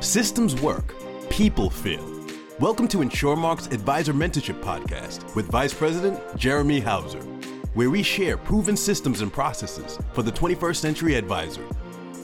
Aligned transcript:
Systems 0.00 0.54
work, 0.60 0.94
people 1.28 1.68
fail. 1.68 2.08
Welcome 2.60 2.86
to 2.86 2.98
InsureMark's 2.98 3.66
Advisor 3.66 4.14
Mentorship 4.14 4.62
Podcast 4.62 5.34
with 5.34 5.46
Vice 5.46 5.74
President 5.74 6.20
Jeremy 6.36 6.78
Hauser, 6.78 7.18
where 7.74 7.90
we 7.90 8.04
share 8.04 8.36
proven 8.36 8.76
systems 8.76 9.22
and 9.22 9.32
processes 9.32 9.98
for 10.12 10.22
the 10.22 10.30
21st 10.30 10.76
century 10.76 11.16
advisor. 11.16 11.64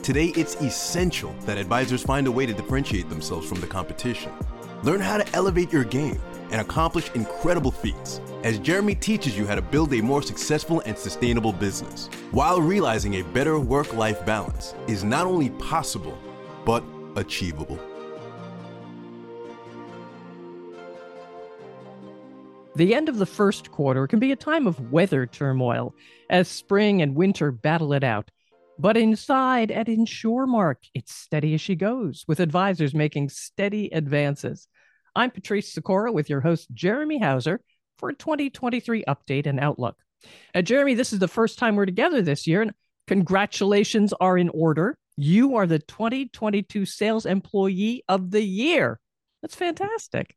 Today, 0.03 0.27
it's 0.37 0.55
essential 0.61 1.35
that 1.41 1.57
advisors 1.57 2.01
find 2.01 2.27
a 2.27 2.31
way 2.31 2.45
to 2.45 2.53
differentiate 2.53 3.09
themselves 3.09 3.45
from 3.45 3.59
the 3.59 3.67
competition. 3.67 4.31
Learn 4.83 5.01
how 5.01 5.17
to 5.17 5.35
elevate 5.35 5.73
your 5.73 5.83
game 5.83 6.21
and 6.51 6.61
accomplish 6.61 7.11
incredible 7.13 7.71
feats 7.71 8.21
as 8.45 8.57
Jeremy 8.57 8.95
teaches 8.95 9.37
you 9.37 9.45
how 9.45 9.55
to 9.55 9.61
build 9.61 9.93
a 9.93 10.01
more 10.01 10.21
successful 10.21 10.81
and 10.85 10.97
sustainable 10.97 11.51
business 11.51 12.07
while 12.31 12.61
realizing 12.61 13.15
a 13.15 13.23
better 13.33 13.59
work 13.59 13.93
life 13.93 14.25
balance 14.25 14.75
is 14.87 15.03
not 15.03 15.27
only 15.27 15.49
possible, 15.49 16.17
but 16.63 16.81
achievable. 17.15 17.79
The 22.75 22.93
end 22.93 23.07
of 23.07 23.17
the 23.17 23.25
first 23.25 23.71
quarter 23.71 24.05
can 24.05 24.19
be 24.19 24.33
a 24.33 24.35
time 24.35 24.67
of 24.67 24.91
weather 24.91 25.25
turmoil 25.25 25.95
as 26.29 26.49
spring 26.49 27.01
and 27.01 27.15
winter 27.15 27.51
battle 27.51 27.93
it 27.93 28.03
out. 28.03 28.29
But 28.77 28.97
inside 28.97 29.71
at 29.71 29.87
InsureMark, 29.87 30.75
it's 30.93 31.13
steady 31.13 31.53
as 31.53 31.61
she 31.61 31.75
goes, 31.75 32.25
with 32.27 32.41
advisors 32.41 32.93
making 32.93 33.29
steady 33.29 33.89
advances. 33.93 34.67
I'm 35.15 35.31
Patrice 35.31 35.71
Sikora 35.71 36.11
with 36.11 36.29
your 36.29 36.41
host, 36.41 36.67
Jeremy 36.73 37.19
Hauser, 37.19 37.61
for 37.97 38.09
a 38.09 38.13
2023 38.13 39.05
update 39.07 39.45
and 39.45 39.61
outlook. 39.61 39.95
Now, 40.53 40.61
Jeremy, 40.61 40.95
this 40.95 41.13
is 41.13 41.19
the 41.19 41.29
first 41.29 41.57
time 41.57 41.77
we're 41.77 41.85
together 41.85 42.21
this 42.21 42.45
year, 42.45 42.61
and 42.61 42.73
congratulations 43.07 44.13
are 44.19 44.37
in 44.37 44.49
order. 44.49 44.97
You 45.17 45.55
are 45.55 45.65
the 45.65 45.79
2022 45.79 46.85
Sales 46.85 47.25
Employee 47.25 48.03
of 48.09 48.31
the 48.31 48.41
Year. 48.41 48.99
That's 49.41 49.55
fantastic. 49.55 50.35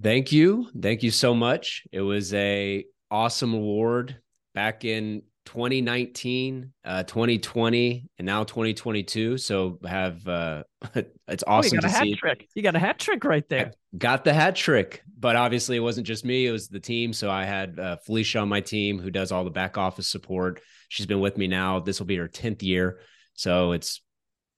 Thank 0.00 0.32
you. 0.32 0.68
Thank 0.80 1.02
you 1.02 1.10
so 1.10 1.34
much. 1.34 1.84
It 1.92 2.00
was 2.00 2.32
a 2.32 2.84
awesome 3.10 3.52
award 3.52 4.16
back 4.54 4.84
in 4.84 5.22
2019, 5.44 6.72
uh, 6.84 7.02
2020, 7.02 8.08
and 8.18 8.26
now 8.26 8.44
2022. 8.44 9.36
So 9.38 9.78
have 9.86 10.26
uh, 10.26 10.62
it's 11.28 11.44
awesome 11.46 11.72
oh, 11.72 11.76
you 11.76 11.80
got 11.80 11.88
to 11.88 11.94
a 11.94 12.04
see. 12.04 12.10
Hat 12.10 12.18
trick. 12.18 12.48
You 12.54 12.62
got 12.62 12.76
a 12.76 12.78
hat 12.78 12.98
trick 12.98 13.24
right 13.24 13.48
there. 13.48 13.72
I 13.94 13.96
got 13.96 14.24
the 14.24 14.32
hat 14.32 14.56
trick, 14.56 15.02
but 15.18 15.36
obviously 15.36 15.76
it 15.76 15.80
wasn't 15.80 16.06
just 16.06 16.24
me; 16.24 16.46
it 16.46 16.52
was 16.52 16.68
the 16.68 16.80
team. 16.80 17.12
So 17.12 17.30
I 17.30 17.44
had 17.44 17.78
uh, 17.78 17.96
Felicia 18.06 18.38
on 18.38 18.48
my 18.48 18.60
team 18.60 18.98
who 18.98 19.10
does 19.10 19.32
all 19.32 19.44
the 19.44 19.50
back 19.50 19.76
office 19.76 20.08
support. 20.08 20.60
She's 20.88 21.06
been 21.06 21.20
with 21.20 21.36
me 21.36 21.46
now. 21.46 21.80
This 21.80 21.98
will 21.98 22.06
be 22.06 22.16
her 22.16 22.28
10th 22.28 22.62
year. 22.62 23.00
So 23.38 23.70
it's 23.70 24.02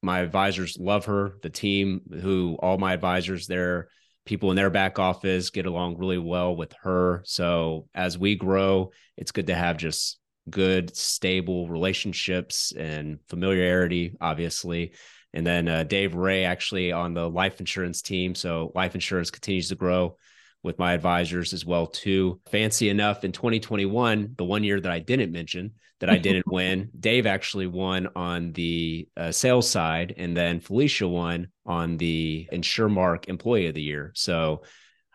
my 0.03 0.21
advisors 0.21 0.79
love 0.81 1.05
her. 1.05 1.35
The 1.43 1.51
team, 1.51 2.01
who 2.11 2.57
all 2.61 2.79
my 2.79 2.95
advisors, 2.95 3.47
their 3.47 3.89
people 4.25 4.51
in 4.51 4.57
their 4.57 4.71
back 4.71 4.99
office 4.99 5.51
get 5.51 5.67
along 5.67 5.99
really 5.99 6.17
well 6.17 6.57
with 6.57 6.73
her. 6.83 7.21
So 7.27 7.89
as 7.95 8.17
we 8.17 8.37
grow, 8.37 8.93
it's 9.19 9.33
good 9.33 9.49
to 9.49 9.55
have 9.55 9.77
just 9.77 10.19
good, 10.49 10.97
stable 10.97 11.69
relationships 11.69 12.73
and 12.73 13.19
familiarity, 13.29 14.17
obviously. 14.19 14.95
And 15.35 15.47
then 15.47 15.69
uh, 15.69 15.85
Dave 15.85 16.15
Ray 16.15 16.45
actually 16.45 16.91
on 16.91 17.13
the 17.13 17.29
life 17.29 17.61
insurance 17.61 18.01
team. 18.01 18.35
So 18.35 18.73
life 18.75 18.95
insurance 18.95 19.31
continues 19.31 19.69
to 19.69 19.75
grow 19.75 20.17
with 20.63 20.79
my 20.79 20.93
advisors 20.93 21.53
as 21.53 21.65
well 21.65 21.87
too. 21.87 22.41
Fancy 22.51 22.89
enough 22.89 23.25
in 23.25 23.33
2021, 23.33 24.35
the 24.37 24.45
one 24.45 24.65
year 24.65 24.81
that 24.81 24.93
I 24.93 24.99
didn't 24.99 25.33
mention 25.33 25.73
that 26.01 26.11
I 26.11 26.19
didn't 26.19 26.47
win, 26.47 26.91
Dave 26.99 27.27
actually 27.27 27.67
won 27.67 28.09
on 28.17 28.53
the 28.53 29.09
uh, 29.17 29.33
sales 29.33 29.69
side, 29.69 30.15
and 30.17 30.37
then 30.37 30.61
Felicia 30.61 31.09
won 31.09 31.49
on 31.65 31.97
the 31.97 32.49
InsureMark 32.53 33.29
Employee 33.29 33.69
of 33.69 33.75
the 33.75 33.83
Year. 33.83 34.13
So 34.15 34.63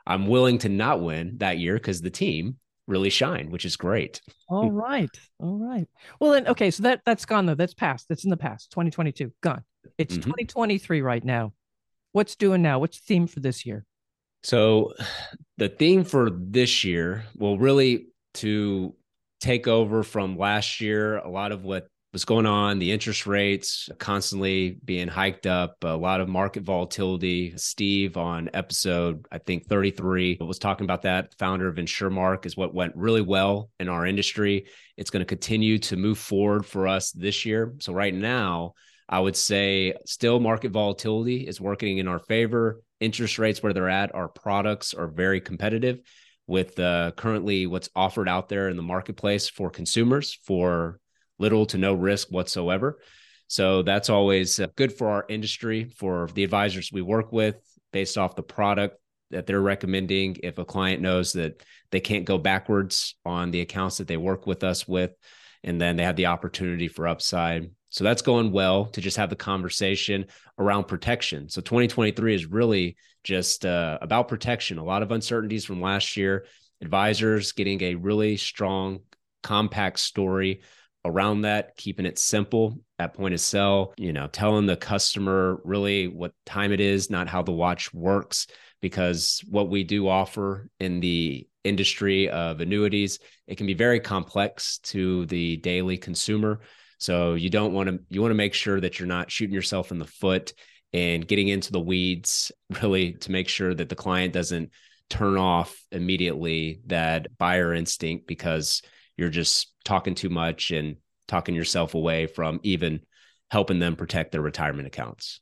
I'm 0.07 0.27
willing 0.27 0.59
to 0.59 0.69
not 0.69 1.01
win 1.01 1.37
that 1.37 1.57
year 1.57 1.75
because 1.75 2.01
the 2.01 2.09
team 2.09 2.57
really 2.87 3.09
shine, 3.09 3.49
which 3.49 3.65
is 3.65 3.75
great. 3.75 4.21
All 4.47 4.71
right, 4.87 5.09
all 5.39 5.57
right. 5.57 5.87
Well 6.19 6.31
then, 6.31 6.47
okay, 6.47 6.71
so 6.71 6.83
that 6.83 7.01
that's 7.05 7.25
gone 7.25 7.45
though. 7.45 7.55
That's 7.55 7.73
past. 7.73 8.07
That's 8.07 8.23
in 8.23 8.29
the 8.29 8.37
past. 8.37 8.71
2022 8.71 9.31
gone. 9.41 9.63
It's 9.97 10.13
mm-hmm. 10.13 10.31
2023 10.31 11.01
right 11.01 11.23
now. 11.23 11.53
What's 12.11 12.35
doing 12.35 12.61
now? 12.61 12.79
What's 12.79 12.99
the 12.99 13.05
theme 13.05 13.27
for 13.27 13.39
this 13.39 13.65
year? 13.65 13.85
So 14.45 14.93
the 15.57 15.69
theme 15.69 16.03
for 16.03 16.29
this 16.31 16.83
year 16.83 17.25
will 17.35 17.57
really 17.57 18.09
to 18.35 18.93
take 19.39 19.67
over 19.67 20.03
from 20.03 20.37
last 20.37 20.81
year, 20.81 21.17
a 21.17 21.27
lot 21.27 21.51
of 21.51 21.63
what 21.65 21.87
was 22.13 22.25
going 22.25 22.45
on, 22.45 22.77
the 22.77 22.91
interest 22.91 23.25
rates 23.25 23.89
constantly 23.97 24.77
being 24.85 25.07
hiked 25.07 25.47
up, 25.47 25.77
a 25.81 25.97
lot 25.97 26.21
of 26.21 26.29
market 26.29 26.61
volatility. 26.61 27.57
Steve 27.57 28.17
on 28.17 28.51
episode, 28.53 29.25
I 29.31 29.39
think 29.39 29.65
33, 29.65 30.37
was 30.41 30.59
talking 30.59 30.85
about 30.85 31.01
that. 31.01 31.33
Founder 31.39 31.67
of 31.67 31.77
InsureMark 31.77 32.45
is 32.45 32.55
what 32.55 32.71
went 32.71 32.95
really 32.95 33.21
well 33.23 33.71
in 33.79 33.89
our 33.89 34.05
industry. 34.05 34.67
It's 34.95 35.09
going 35.09 35.21
to 35.21 35.25
continue 35.25 35.79
to 35.79 35.97
move 35.97 36.19
forward 36.19 36.67
for 36.67 36.87
us 36.87 37.11
this 37.11 37.47
year. 37.47 37.73
So, 37.79 37.93
right 37.93 38.13
now, 38.13 38.73
I 39.09 39.19
would 39.19 39.35
say 39.35 39.95
still 40.05 40.39
market 40.39 40.71
volatility 40.71 41.47
is 41.47 41.59
working 41.59 41.97
in 41.97 42.07
our 42.07 42.19
favor 42.19 42.81
interest 42.99 43.39
rates 43.39 43.61
where 43.61 43.73
they're 43.73 43.89
at, 43.89 44.15
our 44.15 44.27
products 44.27 44.93
are 44.93 45.07
very 45.07 45.41
competitive 45.41 45.99
with 46.47 46.79
uh, 46.79 47.11
currently 47.15 47.65
what's 47.67 47.89
offered 47.95 48.29
out 48.29 48.49
there 48.49 48.69
in 48.69 48.77
the 48.77 48.83
marketplace 48.83 49.49
for 49.49 49.69
consumers 49.69 50.37
for 50.45 50.99
little 51.39 51.65
to 51.65 51.77
no 51.77 51.93
risk 51.93 52.29
whatsoever. 52.29 52.99
So 53.47 53.83
that's 53.83 54.09
always 54.09 54.59
uh, 54.59 54.67
good 54.75 54.93
for 54.93 55.09
our 55.09 55.25
industry, 55.29 55.85
for 55.85 56.29
the 56.33 56.43
advisors 56.43 56.91
we 56.91 57.01
work 57.01 57.31
with, 57.31 57.55
based 57.91 58.17
off 58.17 58.35
the 58.35 58.43
product 58.43 58.97
that 59.31 59.45
they're 59.45 59.61
recommending. 59.61 60.37
If 60.43 60.57
a 60.57 60.65
client 60.65 61.01
knows 61.01 61.33
that 61.33 61.63
they 61.91 61.99
can't 61.99 62.25
go 62.25 62.37
backwards 62.37 63.15
on 63.25 63.51
the 63.51 63.61
accounts 63.61 63.97
that 63.97 64.07
they 64.07 64.17
work 64.17 64.47
with 64.47 64.63
us 64.63 64.87
with, 64.87 65.11
and 65.63 65.79
then 65.81 65.95
they 65.95 66.03
have 66.03 66.15
the 66.15 66.27
opportunity 66.27 66.87
for 66.87 67.07
upside. 67.07 67.69
So 67.95 68.03
that's 68.03 68.21
going 68.21 68.51
well 68.51 68.87
to 68.87 68.99
just 68.99 69.15
have 69.15 69.29
the 69.29 69.37
conversation 69.37 70.25
around 70.59 70.83
protection. 70.83 71.47
So 71.47 71.61
2023 71.61 72.35
is 72.35 72.45
really 72.45 72.97
just 73.23 73.65
uh, 73.65 73.97
about 74.01 74.27
protection. 74.27 74.79
A 74.79 74.83
lot 74.83 75.01
of 75.01 75.13
uncertainties 75.13 75.63
from 75.63 75.79
last 75.79 76.17
year. 76.17 76.45
Advisors 76.81 77.53
getting 77.53 77.81
a 77.81 77.95
really 77.95 78.35
strong, 78.35 78.99
compact 79.43 79.99
story 79.99 80.59
around 81.05 81.43
that, 81.43 81.77
keeping 81.77 82.05
it 82.05 82.19
simple 82.19 82.81
at 82.99 83.13
point 83.13 83.33
of 83.33 83.39
sale, 83.39 83.93
you 83.95 84.11
know, 84.11 84.27
telling 84.27 84.65
the 84.65 84.75
customer 84.75 85.61
really 85.63 86.09
what 86.09 86.33
time 86.45 86.73
it 86.73 86.81
is, 86.81 87.09
not 87.09 87.29
how 87.29 87.43
the 87.43 87.53
watch 87.53 87.93
works, 87.93 88.47
because 88.81 89.41
what 89.47 89.69
we 89.69 89.85
do 89.85 90.09
offer 90.09 90.69
in 90.81 90.99
the 90.99 91.47
industry 91.63 92.29
of 92.29 92.59
annuities, 92.59 93.19
it 93.47 93.55
can 93.55 93.67
be 93.67 93.73
very 93.73 94.01
complex 94.01 94.79
to 94.79 95.25
the 95.27 95.55
daily 95.57 95.97
consumer. 95.97 96.59
So 97.05 97.35
you 97.35 97.51
don't 97.51 97.73
want 97.73 97.87
to 97.87 97.99
you 98.09 98.19
want 98.19 98.31
to 98.31 98.35
make 98.35 98.55
sure 98.55 98.81
that 98.81 98.97
you're 98.97 99.07
not 99.07 99.29
shooting 99.29 99.53
yourself 99.53 99.91
in 99.91 99.99
the 99.99 100.07
foot 100.07 100.53
and 100.91 101.27
getting 101.27 101.49
into 101.49 101.71
the 101.71 101.79
weeds 101.79 102.51
really 102.81 103.13
to 103.13 103.31
make 103.31 103.47
sure 103.47 103.75
that 103.75 103.89
the 103.89 103.95
client 103.95 104.33
doesn't 104.33 104.71
turn 105.07 105.37
off 105.37 105.79
immediately 105.91 106.81
that 106.87 107.37
buyer 107.37 107.75
instinct 107.75 108.25
because 108.25 108.81
you're 109.17 109.29
just 109.29 109.71
talking 109.83 110.15
too 110.15 110.29
much 110.29 110.71
and 110.71 110.95
talking 111.27 111.53
yourself 111.53 111.93
away 111.93 112.25
from 112.25 112.59
even 112.63 113.01
helping 113.51 113.77
them 113.77 113.95
protect 113.95 114.31
their 114.31 114.41
retirement 114.41 114.87
accounts. 114.87 115.41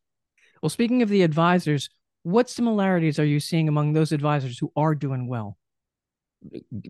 Well, 0.61 0.69
speaking 0.69 1.01
of 1.01 1.07
the 1.07 1.21
advisors, 1.21 1.89
what 2.23 2.49
similarities 2.49 3.19
are 3.19 3.25
you 3.25 3.39
seeing 3.39 3.69
among 3.69 3.93
those 3.93 4.11
advisors 4.11 4.59
who 4.59 4.73
are 4.75 4.95
doing 4.95 5.27
well? 5.27 5.57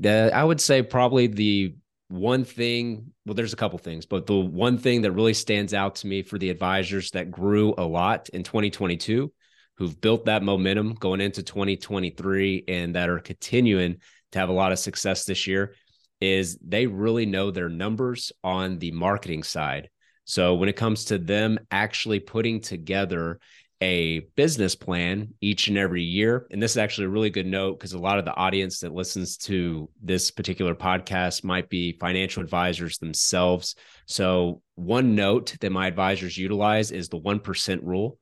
I 0.03 0.43
would 0.43 0.59
say 0.59 0.81
probably 0.81 1.27
the 1.27 1.75
one 2.09 2.43
thing 2.43 3.11
well 3.25 3.33
there's 3.33 3.53
a 3.53 3.57
couple 3.57 3.79
things 3.79 4.05
but 4.05 4.27
the 4.27 4.35
one 4.35 4.77
thing 4.77 5.01
that 5.01 5.11
really 5.11 5.33
stands 5.33 5.73
out 5.73 5.95
to 5.95 6.07
me 6.07 6.21
for 6.21 6.37
the 6.37 6.49
advisors 6.49 7.11
that 7.11 7.31
grew 7.31 7.73
a 7.77 7.83
lot 7.83 8.29
in 8.29 8.43
2022 8.43 9.31
who've 9.77 9.99
built 9.99 10.25
that 10.25 10.43
momentum 10.43 10.93
going 10.93 11.21
into 11.21 11.41
2023 11.41 12.65
and 12.67 12.95
that 12.95 13.09
are 13.09 13.19
continuing 13.19 13.97
to 14.31 14.39
have 14.39 14.49
a 14.49 14.53
lot 14.53 14.71
of 14.71 14.79
success 14.79 15.25
this 15.25 15.47
year 15.47 15.73
is 16.21 16.57
they 16.65 16.87
really 16.87 17.25
know 17.25 17.51
their 17.51 17.69
numbers 17.69 18.31
on 18.43 18.79
the 18.79 18.91
marketing 18.91 19.43
side. 19.43 19.89
So 20.25 20.55
when 20.55 20.69
it 20.69 20.77
comes 20.77 21.05
to 21.05 21.17
them 21.17 21.59
actually 21.69 22.19
putting 22.19 22.61
together 22.61 23.39
a 23.83 24.21
business 24.37 24.75
plan 24.75 25.33
each 25.41 25.67
and 25.67 25.77
every 25.77 26.03
year. 26.03 26.47
And 26.51 26.63
this 26.63 26.71
is 26.71 26.77
actually 26.77 27.07
a 27.07 27.09
really 27.09 27.29
good 27.29 27.45
note 27.45 27.77
because 27.77 27.91
a 27.91 27.99
lot 27.99 28.17
of 28.17 28.23
the 28.23 28.33
audience 28.33 28.79
that 28.79 28.93
listens 28.93 29.35
to 29.39 29.89
this 30.01 30.31
particular 30.31 30.73
podcast 30.73 31.43
might 31.43 31.69
be 31.69 31.97
financial 31.99 32.41
advisors 32.41 32.97
themselves. 32.97 33.75
So, 34.05 34.61
one 34.75 35.15
note 35.15 35.57
that 35.59 35.73
my 35.73 35.87
advisors 35.87 36.37
utilize 36.37 36.91
is 36.91 37.09
the 37.09 37.19
1% 37.19 37.83
rule. 37.83 38.17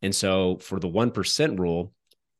And 0.00 0.14
so, 0.14 0.56
for 0.62 0.80
the 0.80 0.88
1% 0.88 1.58
rule, 1.58 1.92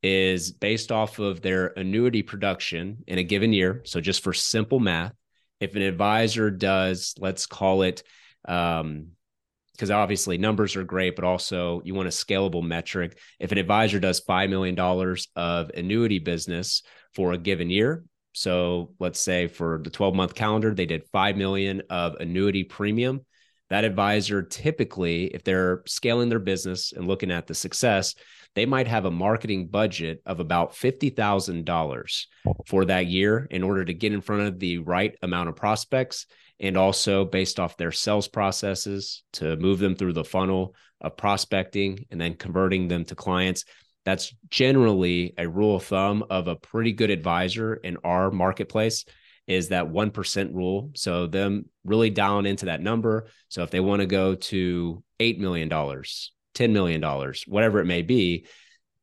is 0.03 0.51
based 0.51 0.91
off 0.91 1.19
of 1.19 1.43
their 1.43 1.75
annuity 1.77 2.23
production 2.23 3.05
in 3.07 3.19
a 3.19 3.23
given 3.23 3.53
year. 3.53 3.83
So, 3.85 4.01
just 4.01 4.23
for 4.23 4.33
simple 4.33 4.81
math, 4.81 5.13
if 5.61 5.77
an 5.77 5.83
advisor 5.83 6.51
does, 6.51 7.15
let's 7.19 7.45
call 7.45 7.83
it 7.83 8.03
um, 8.49 9.09
because 9.73 9.91
obviously 9.91 10.39
numbers 10.39 10.77
are 10.77 10.85
great, 10.85 11.17
but 11.17 11.25
also 11.25 11.81
you 11.85 11.95
want 11.95 12.09
a 12.09 12.11
scalable 12.11 12.63
metric. 12.63 13.19
If 13.41 13.53
an 13.53 13.59
advisor 13.59 13.99
does 13.99 14.21
$5 14.21 14.51
million 14.51 14.79
of 15.37 15.71
annuity 15.71 16.19
business 16.19 16.83
for 17.15 17.33
a 17.33 17.39
given 17.39 17.71
year, 17.71 18.05
so 18.33 18.93
let's 18.99 19.21
say 19.21 19.47
for 19.47 19.81
the 19.83 19.91
12 19.91 20.15
month 20.15 20.35
calendar, 20.35 20.75
they 20.75 20.87
did 20.87 21.05
5 21.13 21.37
million 21.37 21.83
of 21.91 22.17
annuity 22.17 22.65
premium. 22.65 23.25
That 23.71 23.85
advisor 23.85 24.43
typically, 24.43 25.27
if 25.27 25.45
they're 25.45 25.83
scaling 25.87 26.29
their 26.29 26.39
business 26.39 26.93
and 26.93 27.07
looking 27.07 27.31
at 27.31 27.47
the 27.47 27.55
success, 27.55 28.15
they 28.55 28.67
might 28.67 28.87
have 28.87 29.07
a 29.07 29.11
marketing 29.11 29.69
budget 29.69 30.21
of 30.27 30.41
about 30.41 30.73
$50,000 30.73 32.23
for 32.67 32.85
that 32.85 33.07
year 33.07 33.47
in 33.51 33.63
order 33.63 33.85
to 33.85 33.95
get 33.95 34.13
in 34.13 34.21
front 34.21 34.43
of 34.43 34.59
the 34.59 34.79
right 34.79 35.17
amount 35.23 35.49
of 35.49 35.57
prospects 35.57 36.27
and 36.63 36.77
also 36.77 37.25
based 37.25 37.59
off 37.59 37.77
their 37.77 37.93
sales 37.93 38.29
processes 38.29 39.25
to 39.35 39.57
move 39.57 39.81
them 39.81 39.97
through 39.97 40.13
the 40.13 40.25
funnel 40.25 40.75
of 41.01 41.17
prospecting 41.17 42.07
and 42.11 42.21
then 42.21 42.35
converting 42.35 42.87
them 42.87 43.05
to 43.05 43.17
clients. 43.17 43.65
That's 44.05 44.33
generally 44.49 45.35
a 45.37 45.49
rule 45.49 45.77
of 45.77 45.85
thumb 45.85 46.25
of 46.31 46.47
a 46.47 46.57
pretty 46.57 46.93
good 46.93 47.11
advisor 47.11 47.75
in 47.75 47.99
our 48.05 48.31
marketplace 48.31 49.05
is 49.49 49.69
that 49.69 49.87
1% 49.91 50.55
rule. 50.55 50.91
So 50.95 51.27
them 51.27 51.67
really 51.85 52.11
down 52.11 52.47
into 52.47 52.67
that 52.67 52.81
number. 52.81 53.27
So 53.49 53.65
if 53.65 53.71
they 53.71 53.81
want 53.81 54.01
to 54.01 54.07
go 54.07 54.37
to 54.37 55.03
$8 55.19 55.39
million, 55.39 55.69
$10 55.69 56.05
million, 56.71 57.33
whatever 57.47 57.81
it 57.81 57.87
may 57.87 58.03
be, 58.03 58.47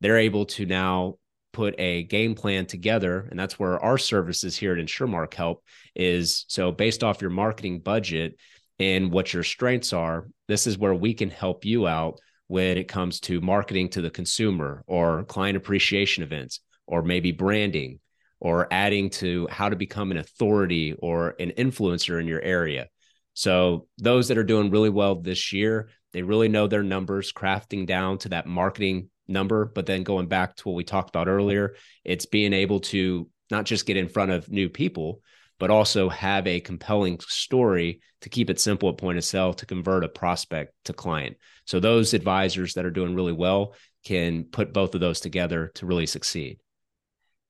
they're 0.00 0.18
able 0.18 0.46
to 0.46 0.64
now 0.64 1.16
put 1.52 1.74
a 1.78 2.04
game 2.04 2.34
plan 2.34 2.66
together 2.66 3.26
and 3.30 3.38
that's 3.38 3.58
where 3.58 3.78
our 3.80 3.98
services 3.98 4.56
here 4.56 4.72
at 4.72 4.78
insuremark 4.84 5.34
help 5.34 5.64
is 5.94 6.44
so 6.48 6.70
based 6.70 7.02
off 7.02 7.20
your 7.20 7.30
marketing 7.30 7.80
budget 7.80 8.36
and 8.78 9.10
what 9.10 9.32
your 9.32 9.42
strengths 9.42 9.92
are 9.92 10.28
this 10.48 10.66
is 10.66 10.78
where 10.78 10.94
we 10.94 11.14
can 11.14 11.30
help 11.30 11.64
you 11.64 11.86
out 11.86 12.18
when 12.46 12.76
it 12.76 12.88
comes 12.88 13.20
to 13.20 13.40
marketing 13.40 13.88
to 13.88 14.00
the 14.00 14.10
consumer 14.10 14.82
or 14.86 15.24
client 15.24 15.56
appreciation 15.56 16.22
events 16.22 16.60
or 16.86 17.02
maybe 17.02 17.32
branding 17.32 18.00
or 18.40 18.66
adding 18.72 19.10
to 19.10 19.46
how 19.50 19.68
to 19.68 19.76
become 19.76 20.10
an 20.10 20.16
authority 20.16 20.94
or 20.98 21.34
an 21.38 21.52
influencer 21.58 22.18
in 22.20 22.26
your 22.26 22.40
area. 22.40 22.88
So 23.34 23.86
those 23.98 24.28
that 24.28 24.38
are 24.38 24.44
doing 24.44 24.70
really 24.70 24.88
well 24.88 25.14
this 25.14 25.52
year 25.52 25.90
they 26.12 26.22
really 26.22 26.48
know 26.48 26.66
their 26.66 26.82
numbers 26.82 27.32
crafting 27.32 27.86
down 27.86 28.18
to 28.18 28.30
that 28.30 28.46
marketing 28.46 29.10
number. 29.30 29.64
But 29.66 29.86
then 29.86 30.02
going 30.02 30.26
back 30.26 30.56
to 30.56 30.68
what 30.68 30.74
we 30.74 30.84
talked 30.84 31.08
about 31.08 31.28
earlier, 31.28 31.74
it's 32.04 32.26
being 32.26 32.52
able 32.52 32.80
to 32.80 33.28
not 33.50 33.64
just 33.64 33.86
get 33.86 33.96
in 33.96 34.08
front 34.08 34.30
of 34.30 34.50
new 34.50 34.68
people, 34.68 35.22
but 35.58 35.70
also 35.70 36.08
have 36.08 36.46
a 36.46 36.60
compelling 36.60 37.18
story 37.20 38.00
to 38.22 38.28
keep 38.28 38.50
it 38.50 38.60
simple 38.60 38.88
at 38.88 38.98
point 38.98 39.18
of 39.18 39.24
sale 39.24 39.54
to 39.54 39.66
convert 39.66 40.04
a 40.04 40.08
prospect 40.08 40.72
to 40.84 40.92
client. 40.92 41.36
So 41.66 41.80
those 41.80 42.14
advisors 42.14 42.74
that 42.74 42.84
are 42.84 42.90
doing 42.90 43.14
really 43.14 43.32
well 43.32 43.74
can 44.04 44.44
put 44.44 44.72
both 44.72 44.94
of 44.94 45.00
those 45.00 45.20
together 45.20 45.70
to 45.74 45.86
really 45.86 46.06
succeed. 46.06 46.58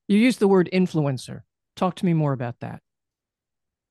You 0.07 0.17
use 0.17 0.37
the 0.37 0.47
word 0.47 0.69
influencer. 0.73 1.41
Talk 1.75 1.95
to 1.95 2.05
me 2.05 2.13
more 2.13 2.33
about 2.33 2.59
that. 2.59 2.81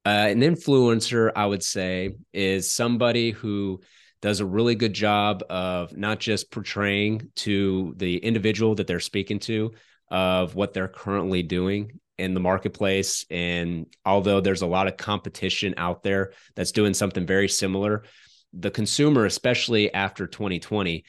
Uh, 0.04 0.28
an 0.28 0.40
influencer, 0.40 1.30
I 1.34 1.46
would 1.46 1.62
say, 1.62 2.10
is 2.32 2.70
somebody 2.70 3.30
who 3.30 3.80
does 4.22 4.40
a 4.40 4.46
really 4.46 4.74
good 4.74 4.92
job 4.92 5.42
of 5.48 5.96
not 5.96 6.20
just 6.20 6.50
portraying 6.50 7.30
to 7.36 7.94
the 7.96 8.18
individual 8.18 8.74
that 8.74 8.86
they're 8.86 9.00
speaking 9.00 9.38
to 9.40 9.72
of 10.10 10.54
what 10.54 10.74
they're 10.74 10.88
currently 10.88 11.42
doing 11.42 12.00
in 12.18 12.34
the 12.34 12.40
marketplace. 12.40 13.24
And 13.30 13.86
although 14.04 14.40
there's 14.40 14.62
a 14.62 14.66
lot 14.66 14.88
of 14.88 14.96
competition 14.96 15.74
out 15.76 16.02
there 16.02 16.32
that's 16.54 16.72
doing 16.72 16.94
something 16.94 17.26
very 17.26 17.48
similar 17.48 18.04
the 18.52 18.70
consumer 18.70 19.26
especially 19.26 19.92
after 19.94 20.26
2020 20.26 21.04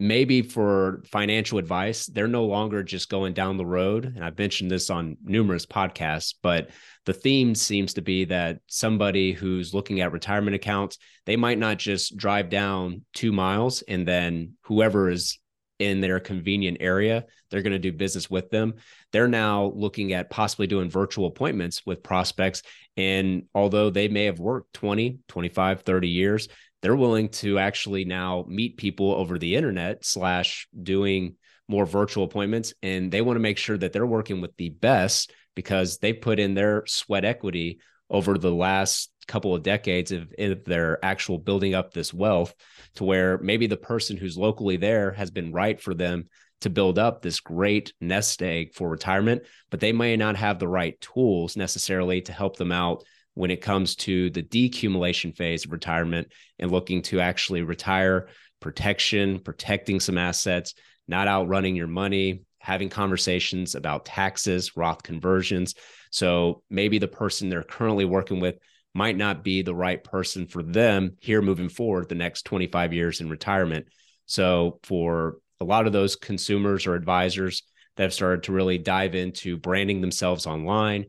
maybe 0.00 0.40
for 0.40 1.02
financial 1.04 1.58
advice, 1.58 2.06
they're 2.06 2.26
no 2.26 2.46
longer 2.46 2.82
just 2.82 3.10
going 3.10 3.34
down 3.34 3.58
the 3.58 3.66
road. 3.66 4.06
And 4.06 4.24
I've 4.24 4.38
mentioned 4.38 4.70
this 4.70 4.88
on 4.88 5.18
numerous 5.22 5.66
podcasts, 5.66 6.34
but 6.42 6.70
the 7.04 7.12
theme 7.12 7.54
seems 7.54 7.94
to 7.94 8.02
be 8.02 8.24
that 8.24 8.60
somebody 8.66 9.32
who's 9.32 9.74
looking 9.74 10.00
at 10.00 10.12
retirement 10.12 10.56
accounts, 10.56 10.96
they 11.26 11.36
might 11.36 11.58
not 11.58 11.78
just 11.78 12.16
drive 12.16 12.48
down 12.48 13.04
two 13.12 13.30
miles 13.30 13.82
and 13.82 14.08
then 14.08 14.54
whoever 14.62 15.10
is 15.10 15.38
in 15.78 16.00
their 16.00 16.20
convenient 16.20 16.78
area, 16.80 17.24
they're 17.50 17.62
going 17.62 17.72
to 17.72 17.78
do 17.78 17.92
business 17.92 18.30
with 18.30 18.50
them. 18.50 18.74
They're 19.12 19.28
now 19.28 19.72
looking 19.74 20.12
at 20.12 20.30
possibly 20.30 20.66
doing 20.66 20.90
virtual 20.90 21.26
appointments 21.26 21.84
with 21.86 22.02
prospects. 22.02 22.62
And 22.96 23.44
although 23.54 23.90
they 23.90 24.08
may 24.08 24.26
have 24.26 24.38
worked 24.38 24.74
20, 24.74 25.20
25, 25.26 25.82
30 25.82 26.08
years, 26.08 26.48
they're 26.82 26.96
willing 26.96 27.28
to 27.28 27.58
actually 27.58 28.04
now 28.04 28.44
meet 28.48 28.76
people 28.76 29.12
over 29.12 29.38
the 29.38 29.56
internet 29.56 30.04
slash 30.04 30.68
doing 30.82 31.36
more 31.68 31.86
virtual 31.86 32.24
appointments 32.24 32.74
and 32.82 33.12
they 33.12 33.20
want 33.20 33.36
to 33.36 33.40
make 33.40 33.58
sure 33.58 33.78
that 33.78 33.92
they're 33.92 34.06
working 34.06 34.40
with 34.40 34.56
the 34.56 34.70
best 34.70 35.32
because 35.54 35.98
they 35.98 36.12
put 36.12 36.40
in 36.40 36.54
their 36.54 36.82
sweat 36.86 37.24
equity 37.24 37.78
over 38.08 38.36
the 38.36 38.50
last 38.50 39.12
couple 39.28 39.54
of 39.54 39.62
decades 39.62 40.10
of, 40.10 40.32
of 40.36 40.64
their 40.64 41.02
actual 41.04 41.38
building 41.38 41.74
up 41.74 41.92
this 41.92 42.12
wealth 42.12 42.52
to 42.96 43.04
where 43.04 43.38
maybe 43.38 43.68
the 43.68 43.76
person 43.76 44.16
who's 44.16 44.36
locally 44.36 44.76
there 44.76 45.12
has 45.12 45.30
been 45.30 45.52
right 45.52 45.80
for 45.80 45.94
them 45.94 46.24
to 46.60 46.68
build 46.68 46.98
up 46.98 47.22
this 47.22 47.38
great 47.38 47.92
nest 48.00 48.42
egg 48.42 48.74
for 48.74 48.88
retirement 48.88 49.42
but 49.70 49.78
they 49.78 49.92
may 49.92 50.16
not 50.16 50.36
have 50.36 50.58
the 50.58 50.68
right 50.68 51.00
tools 51.00 51.56
necessarily 51.56 52.20
to 52.20 52.32
help 52.32 52.56
them 52.56 52.72
out 52.72 53.04
when 53.40 53.50
it 53.50 53.62
comes 53.62 53.96
to 53.96 54.28
the 54.28 54.42
decumulation 54.42 55.34
phase 55.34 55.64
of 55.64 55.72
retirement 55.72 56.30
and 56.58 56.70
looking 56.70 57.00
to 57.00 57.20
actually 57.20 57.62
retire 57.62 58.28
protection, 58.60 59.38
protecting 59.38 59.98
some 59.98 60.18
assets, 60.18 60.74
not 61.08 61.26
outrunning 61.26 61.74
your 61.74 61.86
money, 61.86 62.42
having 62.58 62.90
conversations 62.90 63.74
about 63.74 64.04
taxes, 64.04 64.76
Roth 64.76 65.02
conversions. 65.02 65.74
So 66.10 66.62
maybe 66.68 66.98
the 66.98 67.08
person 67.08 67.48
they're 67.48 67.62
currently 67.62 68.04
working 68.04 68.40
with 68.40 68.58
might 68.94 69.16
not 69.16 69.42
be 69.42 69.62
the 69.62 69.74
right 69.74 70.04
person 70.04 70.46
for 70.46 70.62
them 70.62 71.16
here 71.18 71.40
moving 71.40 71.70
forward 71.70 72.10
the 72.10 72.14
next 72.14 72.42
25 72.42 72.92
years 72.92 73.22
in 73.22 73.30
retirement. 73.30 73.86
So 74.26 74.80
for 74.82 75.38
a 75.60 75.64
lot 75.64 75.86
of 75.86 75.94
those 75.94 76.14
consumers 76.14 76.86
or 76.86 76.94
advisors 76.94 77.62
that 77.96 78.02
have 78.02 78.12
started 78.12 78.42
to 78.42 78.52
really 78.52 78.76
dive 78.76 79.14
into 79.14 79.56
branding 79.56 80.02
themselves 80.02 80.46
online, 80.46 81.06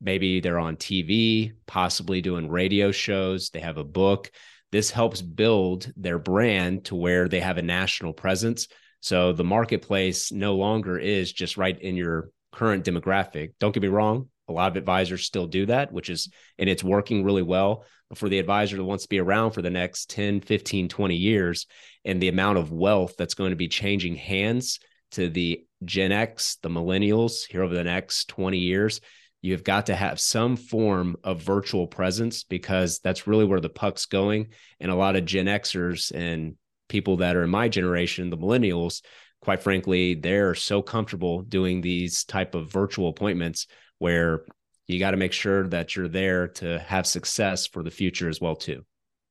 maybe 0.00 0.40
they're 0.40 0.58
on 0.58 0.76
TV, 0.76 1.52
possibly 1.66 2.20
doing 2.20 2.48
radio 2.48 2.90
shows, 2.90 3.50
they 3.50 3.60
have 3.60 3.76
a 3.76 3.84
book. 3.84 4.30
This 4.72 4.90
helps 4.90 5.20
build 5.20 5.92
their 5.96 6.18
brand 6.18 6.84
to 6.86 6.94
where 6.94 7.28
they 7.28 7.40
have 7.40 7.58
a 7.58 7.62
national 7.62 8.12
presence. 8.12 8.68
So 9.00 9.32
the 9.32 9.44
marketplace 9.44 10.30
no 10.30 10.56
longer 10.56 10.98
is 10.98 11.32
just 11.32 11.56
right 11.56 11.78
in 11.78 11.96
your 11.96 12.30
current 12.52 12.84
demographic. 12.84 13.52
Don't 13.58 13.72
get 13.72 13.82
me 13.82 13.88
wrong, 13.88 14.28
a 14.50 14.52
lot 14.52 14.70
of 14.70 14.76
advisors 14.76 15.24
still 15.24 15.46
do 15.46 15.66
that, 15.66 15.92
which 15.92 16.10
is, 16.10 16.28
and 16.58 16.68
it's 16.68 16.84
working 16.84 17.24
really 17.24 17.42
well. 17.42 17.84
But 18.08 18.18
for 18.18 18.28
the 18.28 18.40
advisor 18.40 18.76
that 18.76 18.84
wants 18.84 19.04
to 19.04 19.08
be 19.08 19.20
around 19.20 19.52
for 19.52 19.62
the 19.62 19.70
next 19.70 20.10
10, 20.10 20.40
15, 20.40 20.88
20 20.88 21.16
years, 21.16 21.66
and 22.04 22.20
the 22.20 22.28
amount 22.28 22.58
of 22.58 22.72
wealth 22.72 23.14
that's 23.16 23.34
going 23.34 23.50
to 23.50 23.56
be 23.56 23.68
changing 23.68 24.16
hands 24.16 24.80
to 25.12 25.28
the 25.28 25.64
Gen 25.84 26.12
X, 26.12 26.56
the 26.62 26.68
millennials 26.68 27.46
here 27.46 27.62
over 27.62 27.74
the 27.74 27.84
next 27.84 28.28
20 28.28 28.58
years, 28.58 29.00
you've 29.42 29.64
got 29.64 29.86
to 29.86 29.94
have 29.94 30.20
some 30.20 30.56
form 30.56 31.16
of 31.24 31.42
virtual 31.42 31.86
presence 31.86 32.44
because 32.44 32.98
that's 33.00 33.26
really 33.26 33.44
where 33.44 33.60
the 33.60 33.68
puck's 33.68 34.06
going. 34.06 34.48
And 34.78 34.90
a 34.90 34.96
lot 34.96 35.16
of 35.16 35.24
Gen 35.24 35.46
Xers 35.46 36.12
and 36.12 36.56
people 36.88 37.18
that 37.18 37.36
are 37.36 37.44
in 37.44 37.50
my 37.50 37.68
generation, 37.68 38.30
the 38.30 38.36
millennials, 38.36 39.02
quite 39.40 39.62
frankly, 39.62 40.14
they're 40.14 40.54
so 40.54 40.82
comfortable 40.82 41.42
doing 41.42 41.80
these 41.80 42.24
type 42.24 42.54
of 42.54 42.70
virtual 42.70 43.08
appointments 43.08 43.66
where 43.98 44.44
you 44.86 44.98
got 44.98 45.12
to 45.12 45.16
make 45.16 45.32
sure 45.32 45.66
that 45.68 45.96
you're 45.96 46.08
there 46.08 46.48
to 46.48 46.78
have 46.80 47.06
success 47.06 47.66
for 47.66 47.82
the 47.82 47.90
future 47.90 48.28
as 48.28 48.40
well 48.40 48.56
too. 48.56 48.84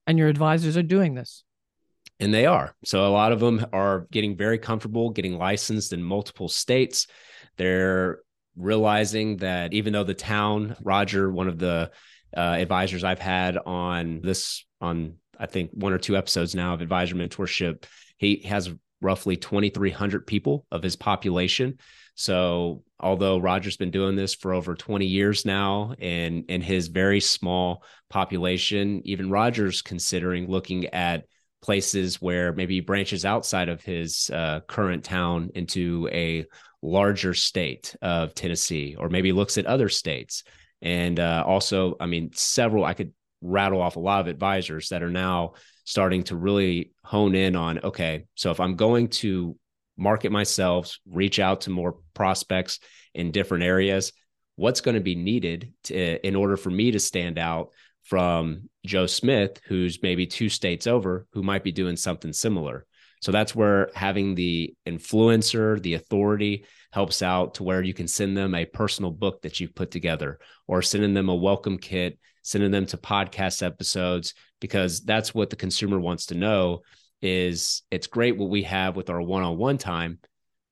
And 0.08 0.18
your 0.18 0.28
advisors 0.28 0.78
are 0.78 0.84
doing 0.84 1.13
this. 1.13 1.44
And 2.20 2.34
they 2.34 2.46
are. 2.46 2.75
So 2.84 3.06
a 3.06 3.10
lot 3.10 3.32
of 3.32 3.39
them 3.39 3.66
are 3.72 4.08
getting 4.12 4.36
very 4.36 4.58
comfortable 4.58 5.12
getting 5.12 5.38
licensed 5.38 5.94
in 5.94 6.01
multiple 6.04 6.50
states. 6.50 7.08
They're 7.58 8.20
realizing 8.60 9.38
that 9.38 9.74
even 9.74 9.94
though 9.94 10.04
the 10.04 10.13
town, 10.13 10.75
Roger, 10.84 11.32
one 11.32 11.48
of 11.48 11.58
the 11.58 11.92
uh, 12.36 12.39
advisors 12.39 13.04
I've 13.04 13.20
had 13.20 13.58
on 13.58 14.22
this, 14.22 14.66
on 14.82 15.16
I 15.39 15.46
think 15.46 15.72
one 15.74 15.94
or 15.94 15.98
two 15.98 16.18
episodes 16.18 16.54
now 16.54 16.74
of 16.74 16.82
advisor 16.82 17.16
mentorship, 17.16 17.86
he 18.18 18.42
has 18.46 18.70
roughly 19.01 19.38
2,300 19.38 20.28
people 20.28 20.66
of 20.72 20.84
his 20.84 20.96
population. 20.96 21.80
So 22.16 22.84
although 23.00 23.38
Roger's 23.38 23.78
been 23.78 23.92
doing 23.92 24.18
this 24.18 24.36
for 24.36 24.54
over 24.54 24.75
20 24.75 25.06
years 25.06 25.46
now 25.46 25.96
and 26.00 26.44
in 26.50 26.62
his 26.62 26.89
very 26.89 27.22
small 27.22 27.84
population, 28.10 29.01
even 29.06 29.30
Roger's 29.30 29.82
considering 29.82 30.50
looking 30.50 30.88
at 30.88 31.25
places 31.62 32.22
where 32.22 32.54
maybe 32.54 32.75
he 32.75 32.80
branches 32.80 33.25
outside 33.25 33.70
of 33.70 33.82
his 33.82 34.30
uh, 34.32 34.62
current 34.68 35.04
town 35.04 35.50
into 35.56 36.10
a 36.12 36.46
larger 36.82 37.34
state 37.34 37.96
of 38.01 38.34
Tennessee, 38.34 38.96
or 38.98 39.10
maybe 39.10 39.32
looks 39.32 39.58
at 39.58 39.66
other 39.66 39.89
states. 39.89 40.44
And 40.82 41.20
uh, 41.20 41.44
also, 41.46 41.96
I 42.00 42.06
mean, 42.06 42.32
several, 42.34 42.86
I 42.86 42.94
could 42.94 43.13
rattle 43.42 43.82
off 43.82 43.96
a 43.96 44.01
lot 44.01 44.22
of 44.22 44.28
advisors 44.28 44.89
that 44.89 45.04
are 45.04 45.10
now 45.10 45.54
starting 45.84 46.24
to 46.24 46.36
really 46.36 46.92
hone 47.04 47.36
in 47.36 47.56
on 47.56 47.80
okay, 47.80 48.25
so 48.36 48.51
if 48.51 48.60
I'm 48.60 48.75
going 48.75 49.08
to 49.08 49.58
market 49.98 50.32
myself, 50.32 50.98
reach 51.10 51.39
out 51.39 51.62
to 51.62 51.70
more 51.70 51.98
prospects 52.13 52.80
in 53.13 53.32
different 53.32 53.63
areas, 53.63 54.13
what's 54.56 54.82
going 54.82 54.96
to 54.96 55.01
be 55.01 55.16
needed 55.16 55.74
to, 55.84 56.25
in 56.25 56.36
order 56.36 56.58
for 56.58 56.70
me 56.70 56.92
to 56.92 57.00
stand 57.00 57.38
out 57.38 57.72
from 58.10 58.70
Joe 58.88 59.06
Smith, 59.06 59.62
who's 59.68 60.01
maybe 60.01 60.25
two 60.25 60.50
states 60.50 60.88
over, 60.88 61.28
who 61.34 61.44
might 61.44 61.63
be 61.63 61.72
doing 61.72 61.96
something 61.96 62.34
similar. 62.34 62.88
So 63.22 63.32
that's 63.32 63.54
where 63.54 63.92
having 63.94 64.34
the 64.34 64.74
influencer, 64.88 65.80
the 65.80 65.94
authority 65.94 66.66
helps 66.92 67.22
out 67.22 67.54
to 67.56 67.63
where 67.63 67.84
you 67.84 67.94
can 67.94 68.08
send 68.08 68.36
them 68.36 68.56
a 68.56 68.66
personal 68.66 69.12
book 69.12 69.44
that 69.44 69.60
you've 69.60 69.75
put 69.75 69.92
together 69.92 70.39
or 70.68 70.82
sending 70.82 71.13
them 71.13 71.30
a 71.30 71.36
welcome 71.36 71.78
kit, 71.78 72.18
sending 72.42 72.72
them 72.72 72.88
to 72.88 72.98
podcast 72.98 73.62
episodes, 73.62 74.34
because 74.60 75.01
that's 75.01 75.36
what 75.36 75.51
the 75.51 75.56
consumer 75.56 76.00
wants 76.00 76.28
to 76.28 76.36
know 76.36 76.80
is 77.22 77.84
it's 77.92 78.08
great 78.08 78.38
what 78.38 78.50
we 78.50 78.63
have 78.63 78.96
with 78.96 79.12
our 79.12 79.22
one-on-one 79.22 79.78
time, 79.78 80.18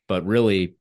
but 0.08 0.25
really 0.25 0.76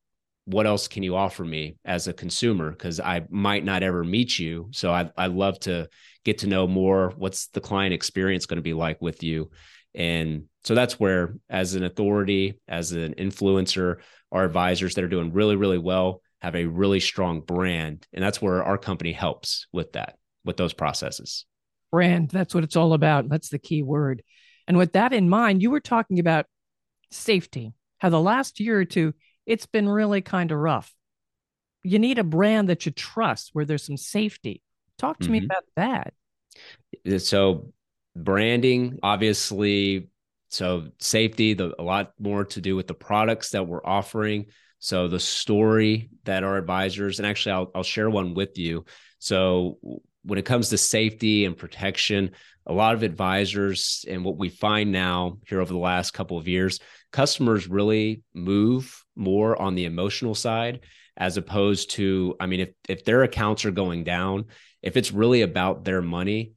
what 0.47 0.67
else 0.67 0.88
can 0.88 1.03
you 1.03 1.17
offer 1.17 1.45
me 1.45 1.76
as 1.85 2.09
a 2.09 2.12
consumer? 2.12 2.71
Because 2.71 3.00
I 3.00 3.26
might 3.29 3.65
not 3.65 3.83
ever 3.83 4.03
meet 4.03 4.38
you. 4.38 4.69
So 4.73 4.93
I 4.93 5.11
I 5.17 5.26
love 5.26 5.59
to 5.61 5.88
get 6.25 6.38
to 6.38 6.47
know 6.47 6.67
more. 6.67 7.12
What's 7.17 7.49
the 7.49 7.61
client 7.61 7.93
experience 7.93 8.47
going 8.47 8.57
to 8.57 8.62
be 8.62 8.73
like 8.73 9.03
with 9.03 9.23
you? 9.23 9.50
And 9.95 10.45
so 10.65 10.75
that's 10.75 11.00
where, 11.00 11.37
as 11.49 11.75
an 11.75 11.85
authority, 11.85 12.61
as 12.69 12.93
an 12.93 13.15
influencer, 13.15 13.97
our 14.31 14.45
advisors 14.45 14.95
that 14.95 15.05
are 15.05 15.09
doing 15.09 15.33
really, 15.33 15.57
really 15.57 15.79
well 15.79 16.23
have 16.43 16.55
a 16.55 16.67
really 16.67 17.00
strong 17.00 17.41
brand. 17.41 18.07
And 18.12 18.23
that's 18.23 18.43
where 18.43 18.62
our 18.62 18.79
company 18.79 19.12
helps 19.12 19.67
with 19.73 19.93
that, 19.93 20.17
with 20.45 20.57
those 20.57 20.75
processes. 20.75 21.47
Brand, 21.91 22.29
that's 22.31 22.55
what 22.55 22.62
it's 22.62 22.76
all 22.76 22.93
about. 22.93 23.29
That's 23.29 23.49
the 23.49 23.59
key 23.59 23.83
word. 23.83 24.23
And 24.69 24.76
with 24.76 24.93
that 24.93 25.12
in 25.12 25.29
mind, 25.29 25.62
you 25.62 25.71
were 25.71 25.81
talking 25.81 26.19
about 26.19 26.47
safety, 27.11 27.73
how 27.99 28.11
the 28.11 28.21
last 28.21 28.61
year 28.61 28.79
or 28.79 28.85
two, 28.85 29.15
it's 29.47 29.67
been 29.67 29.88
really 29.88 30.21
kind 30.21 30.53
of 30.53 30.59
rough. 30.59 30.93
You 31.83 31.99
need 31.99 32.19
a 32.19 32.25
brand 32.25 32.69
that 32.69 32.85
you 32.85 32.93
trust 32.93 33.50
where 33.53 33.65
there's 33.65 33.85
some 33.85 33.97
safety. 33.97 34.62
Talk 34.99 35.19
to 35.19 35.25
mm-hmm. 35.25 35.33
me 35.33 35.45
about 35.45 35.65
that. 35.76 36.15
So 37.23 37.73
branding, 38.15 38.99
obviously. 39.03 40.09
So 40.49 40.88
safety, 40.99 41.55
the, 41.55 41.75
a 41.79 41.83
lot 41.83 42.12
more 42.19 42.45
to 42.47 42.61
do 42.61 42.76
with 42.76 42.87
the 42.87 42.95
products 42.95 43.50
that 43.50 43.67
we're 43.67 43.85
offering. 43.85 44.47
So 44.79 45.09
the 45.09 45.21
story 45.21 46.11
that 46.25 46.45
our 46.45 46.57
advisors, 46.57 47.19
and 47.19 47.26
actually 47.26 47.53
I'll, 47.53 47.71
I'll 47.75 47.83
share 47.83 48.11
one 48.11 48.35
with 48.35 48.59
you. 48.59 48.85
So 49.19 49.79
when 50.26 50.38
it 50.38 50.45
comes 50.45 50.71
to 50.71 50.78
safety 50.78 51.45
and 51.45 51.56
protection, 51.56 52.33
a 52.66 52.73
lot 52.73 52.95
of 52.95 53.04
advisors 53.04 54.04
and 54.09 54.25
what 54.25 54.37
we 54.37 54.49
find 54.49 54.90
now 54.90 55.38
here 55.47 55.61
over 55.61 55.73
the 55.73 55.78
last 55.78 56.12
couple 56.12 56.37
of 56.37 56.49
years, 56.49 56.80
customers 57.12 57.68
really 57.68 58.23
move 58.35 59.04
more 59.14 59.61
on 59.61 59.76
the 59.76 59.85
emotional 59.85 60.35
side 60.35 60.80
as 61.16 61.37
opposed 61.37 61.90
to, 61.92 62.35
I 62.40 62.47
mean, 62.47 62.61
if 62.61 62.71
if 62.88 63.04
their 63.04 63.23
accounts 63.23 63.64
are 63.64 63.71
going 63.71 64.04
down, 64.04 64.47
if 64.83 64.97
it's 64.97 65.12
really 65.12 65.42
about 65.42 65.85
their 65.85 66.02
money, 66.02 66.52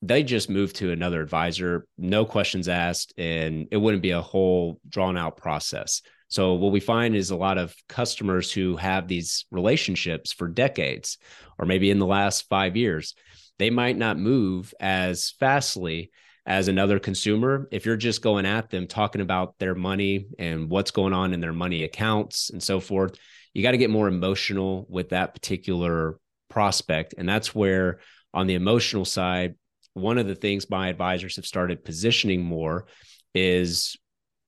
they 0.00 0.24
just 0.24 0.50
move 0.50 0.72
to 0.74 0.90
another 0.90 1.20
advisor, 1.20 1.86
no 1.96 2.24
questions 2.24 2.68
asked, 2.68 3.12
and 3.16 3.68
it 3.70 3.76
wouldn't 3.76 4.02
be 4.02 4.10
a 4.10 4.22
whole 4.22 4.80
drawn 4.88 5.16
out 5.16 5.36
process. 5.36 6.02
So, 6.32 6.54
what 6.54 6.72
we 6.72 6.80
find 6.80 7.14
is 7.14 7.30
a 7.30 7.36
lot 7.36 7.58
of 7.58 7.74
customers 7.88 8.52
who 8.52 8.76
have 8.76 9.08
these 9.08 9.46
relationships 9.50 10.32
for 10.32 10.48
decades, 10.48 11.18
or 11.58 11.66
maybe 11.66 11.90
in 11.90 11.98
the 11.98 12.06
last 12.06 12.48
five 12.48 12.76
years, 12.76 13.14
they 13.58 13.70
might 13.70 13.96
not 13.96 14.18
move 14.18 14.74
as 14.80 15.32
fastly 15.38 16.10
as 16.44 16.68
another 16.68 16.98
consumer. 16.98 17.68
If 17.70 17.86
you're 17.86 17.96
just 17.96 18.22
going 18.22 18.46
at 18.46 18.70
them 18.70 18.86
talking 18.86 19.20
about 19.20 19.58
their 19.58 19.74
money 19.74 20.26
and 20.38 20.68
what's 20.68 20.90
going 20.90 21.12
on 21.12 21.32
in 21.32 21.40
their 21.40 21.52
money 21.52 21.84
accounts 21.84 22.50
and 22.50 22.62
so 22.62 22.80
forth 22.80 23.16
you 23.54 23.62
got 23.62 23.72
to 23.72 23.78
get 23.78 23.90
more 23.90 24.08
emotional 24.08 24.86
with 24.88 25.10
that 25.10 25.34
particular 25.34 26.18
prospect. 26.48 27.14
And 27.16 27.28
that's 27.28 27.54
where 27.54 28.00
on 28.32 28.46
the 28.46 28.54
emotional 28.54 29.04
side 29.04 29.54
one 29.94 30.16
of 30.16 30.26
the 30.26 30.34
things 30.34 30.70
my 30.70 30.88
advisors 30.88 31.36
have 31.36 31.44
started 31.44 31.84
positioning 31.84 32.42
more 32.42 32.86
is 33.34 33.96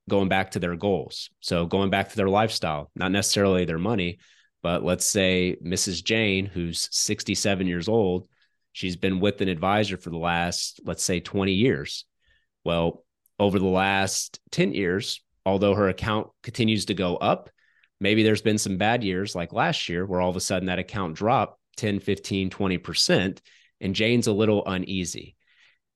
going 0.09 0.29
back 0.29 0.53
to 0.53 0.59
their 0.59 0.77
goals. 0.77 1.31
So 1.41 1.67
going 1.67 1.91
back 1.91 2.11
to 2.11 2.17
their 2.17 2.29
lifestyle, 2.29 2.91
not 2.95 3.13
necessarily 3.13 3.65
their 3.65 3.79
money, 3.79 4.19
but 4.63 4.85
let's 4.85 5.07
say 5.07 5.57
Mrs. 5.65 6.03
Jane, 6.03 6.47
who's 6.47 6.89
67 6.93 7.67
years 7.67 7.89
old, 7.89 8.29
she's 8.73 8.97
been 8.97 9.21
with 9.21 9.41
an 9.41 9.49
advisor 9.49 9.97
for 9.97 10.11
the 10.11 10.19
last, 10.19 10.81
let's 10.85 11.03
say 11.03 11.21
20 11.21 11.53
years. 11.53 12.05
Well, 12.65 13.05
over 13.39 13.59
the 13.59 13.67
last 13.67 14.41
10 14.53 14.73
years, 14.73 15.21
although 15.45 15.75
her 15.75 15.89
account 15.89 16.29
continues 16.43 16.87
to 16.87 16.95
go 16.95 17.17
up, 17.17 17.51
maybe 18.01 18.23
there's 18.23 18.43
been 18.43 18.59
some 18.59 18.77
bad 18.77 19.05
years 19.05 19.35
like 19.35 19.53
last 19.53 19.89
year 19.89 20.07
where 20.07 20.21
all 20.21 20.31
of 20.31 20.37
a 20.37 20.41
sudden 20.41 20.67
that 20.67 20.79
account 20.79 21.15
dropped 21.15 21.59
10, 21.77 22.01
15, 22.01 22.51
20% 22.51 23.41
and 23.81 23.95
Jane's 23.95 24.27
a 24.27 24.33
little 24.33 24.63
uneasy. 24.67 25.37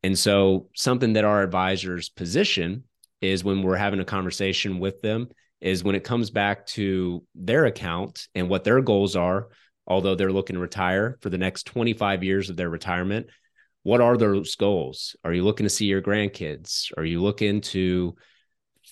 And 0.02 0.16
so, 0.16 0.68
something 0.74 1.14
that 1.14 1.24
our 1.24 1.42
advisors 1.42 2.08
position 2.08 2.84
is 3.20 3.44
when 3.44 3.62
we're 3.62 3.76
having 3.76 4.00
a 4.00 4.04
conversation 4.04 4.78
with 4.78 5.00
them, 5.02 5.28
is 5.60 5.82
when 5.82 5.94
it 5.94 6.04
comes 6.04 6.30
back 6.30 6.66
to 6.66 7.24
their 7.34 7.66
account 7.66 8.28
and 8.34 8.48
what 8.48 8.64
their 8.64 8.80
goals 8.80 9.16
are, 9.16 9.48
although 9.86 10.14
they're 10.14 10.32
looking 10.32 10.54
to 10.54 10.60
retire 10.60 11.18
for 11.20 11.30
the 11.30 11.38
next 11.38 11.64
25 11.64 12.22
years 12.22 12.50
of 12.50 12.56
their 12.56 12.70
retirement. 12.70 13.26
What 13.82 14.00
are 14.00 14.16
those 14.16 14.54
goals? 14.54 15.16
Are 15.24 15.32
you 15.32 15.44
looking 15.44 15.64
to 15.64 15.70
see 15.70 15.86
your 15.86 16.02
grandkids? 16.02 16.92
Are 16.96 17.04
you 17.04 17.22
looking 17.22 17.60
to 17.62 18.14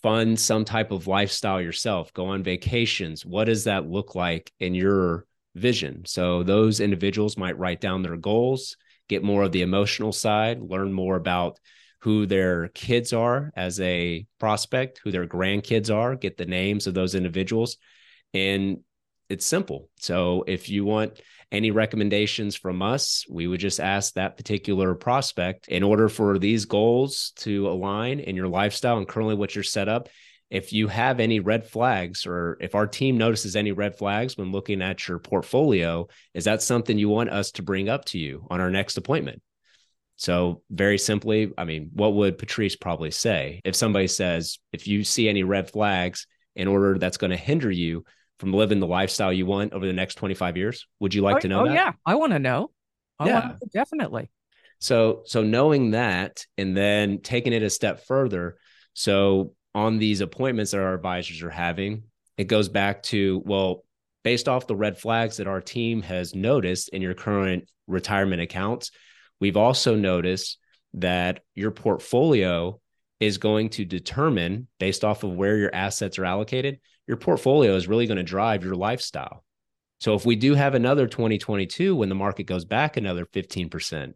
fund 0.02 0.38
some 0.38 0.64
type 0.64 0.90
of 0.90 1.06
lifestyle 1.06 1.60
yourself, 1.60 2.12
go 2.12 2.26
on 2.26 2.42
vacations? 2.42 3.24
What 3.24 3.44
does 3.44 3.64
that 3.64 3.88
look 3.88 4.14
like 4.14 4.52
in 4.58 4.74
your 4.74 5.26
vision? 5.54 6.04
So, 6.06 6.42
those 6.42 6.80
individuals 6.80 7.36
might 7.36 7.58
write 7.58 7.80
down 7.80 8.02
their 8.02 8.16
goals 8.16 8.76
get 9.08 9.22
more 9.22 9.42
of 9.42 9.52
the 9.52 9.62
emotional 9.62 10.12
side, 10.12 10.60
learn 10.60 10.92
more 10.92 11.16
about 11.16 11.58
who 12.00 12.26
their 12.26 12.68
kids 12.68 13.12
are 13.12 13.52
as 13.56 13.80
a 13.80 14.26
prospect, 14.38 15.00
who 15.02 15.10
their 15.10 15.26
grandkids 15.26 15.94
are, 15.94 16.14
get 16.14 16.36
the 16.36 16.46
names 16.46 16.86
of 16.86 16.94
those 16.94 17.14
individuals. 17.14 17.76
And 18.34 18.80
it's 19.28 19.46
simple. 19.46 19.88
So 19.98 20.44
if 20.46 20.68
you 20.68 20.84
want 20.84 21.20
any 21.50 21.70
recommendations 21.70 22.54
from 22.54 22.82
us, 22.82 23.24
we 23.28 23.46
would 23.46 23.60
just 23.60 23.80
ask 23.80 24.14
that 24.14 24.36
particular 24.36 24.94
prospect 24.94 25.68
in 25.68 25.82
order 25.82 26.08
for 26.08 26.38
these 26.38 26.64
goals 26.64 27.32
to 27.36 27.68
align 27.68 28.20
in 28.20 28.36
your 28.36 28.48
lifestyle 28.48 28.98
and 28.98 29.08
currently 29.08 29.34
what 29.34 29.54
you're 29.54 29.64
set 29.64 29.88
up 29.88 30.08
if 30.50 30.72
you 30.72 30.88
have 30.88 31.18
any 31.18 31.40
red 31.40 31.66
flags 31.66 32.26
or 32.26 32.56
if 32.60 32.74
our 32.74 32.86
team 32.86 33.18
notices 33.18 33.56
any 33.56 33.72
red 33.72 33.96
flags 33.98 34.36
when 34.36 34.52
looking 34.52 34.80
at 34.80 35.08
your 35.08 35.18
portfolio, 35.18 36.06
is 36.34 36.44
that 36.44 36.62
something 36.62 36.98
you 36.98 37.08
want 37.08 37.30
us 37.30 37.50
to 37.52 37.62
bring 37.62 37.88
up 37.88 38.04
to 38.06 38.18
you 38.18 38.46
on 38.50 38.60
our 38.60 38.70
next 38.70 38.96
appointment? 38.96 39.42
So, 40.16 40.62
very 40.70 40.98
simply, 40.98 41.52
I 41.58 41.64
mean, 41.64 41.90
what 41.92 42.14
would 42.14 42.38
Patrice 42.38 42.74
probably 42.74 43.10
say 43.10 43.60
if 43.64 43.76
somebody 43.76 44.08
says, 44.08 44.58
if 44.72 44.86
you 44.86 45.04
see 45.04 45.28
any 45.28 45.42
red 45.42 45.70
flags 45.70 46.26
in 46.54 46.68
order 46.68 46.98
that's 46.98 47.18
going 47.18 47.32
to 47.32 47.36
hinder 47.36 47.70
you 47.70 48.04
from 48.38 48.52
living 48.52 48.80
the 48.80 48.86
lifestyle 48.86 49.32
you 49.32 49.44
want 49.46 49.74
over 49.74 49.86
the 49.86 49.92
next 49.92 50.14
25 50.14 50.56
years? 50.56 50.86
Would 51.00 51.14
you 51.14 51.22
like 51.22 51.36
oh, 51.36 51.40
to 51.40 51.48
know 51.48 51.60
oh, 51.60 51.66
that? 51.66 51.74
yeah. 51.74 51.92
I 52.04 52.14
want 52.14 52.32
to 52.32 52.38
know. 52.38 52.70
I 53.18 53.26
yeah. 53.26 53.52
Definitely. 53.72 54.30
So, 54.78 55.22
so 55.24 55.42
knowing 55.42 55.92
that 55.92 56.44
and 56.56 56.76
then 56.76 57.20
taking 57.20 57.52
it 57.52 57.62
a 57.62 57.70
step 57.70 58.06
further. 58.06 58.56
So, 58.94 59.52
on 59.74 59.98
these 59.98 60.22
appointments 60.22 60.70
that 60.70 60.80
our 60.80 60.94
advisors 60.94 61.42
are 61.42 61.50
having, 61.50 62.04
it 62.38 62.44
goes 62.44 62.70
back 62.70 63.02
to, 63.04 63.42
well, 63.44 63.84
based 64.24 64.48
off 64.48 64.66
the 64.66 64.74
red 64.74 64.98
flags 64.98 65.36
that 65.36 65.46
our 65.46 65.60
team 65.60 66.00
has 66.00 66.34
noticed 66.34 66.88
in 66.88 67.02
your 67.02 67.12
current 67.12 67.68
retirement 67.86 68.40
accounts, 68.40 68.90
we've 69.40 69.56
also 69.56 69.94
noticed 69.94 70.58
that 70.94 71.40
your 71.54 71.70
portfolio 71.70 72.80
is 73.20 73.38
going 73.38 73.70
to 73.70 73.84
determine, 73.84 74.68
based 74.78 75.04
off 75.04 75.24
of 75.24 75.32
where 75.32 75.56
your 75.56 75.74
assets 75.74 76.18
are 76.18 76.24
allocated, 76.24 76.80
your 77.06 77.16
portfolio 77.16 77.74
is 77.74 77.88
really 77.88 78.06
going 78.06 78.16
to 78.16 78.22
drive 78.22 78.64
your 78.64 78.74
lifestyle. 78.74 79.44
So 80.00 80.14
if 80.14 80.26
we 80.26 80.36
do 80.36 80.54
have 80.54 80.74
another 80.74 81.06
2022 81.06 81.96
when 81.96 82.08
the 82.08 82.14
market 82.14 82.44
goes 82.44 82.64
back 82.64 82.96
another 82.96 83.24
15%, 83.24 84.12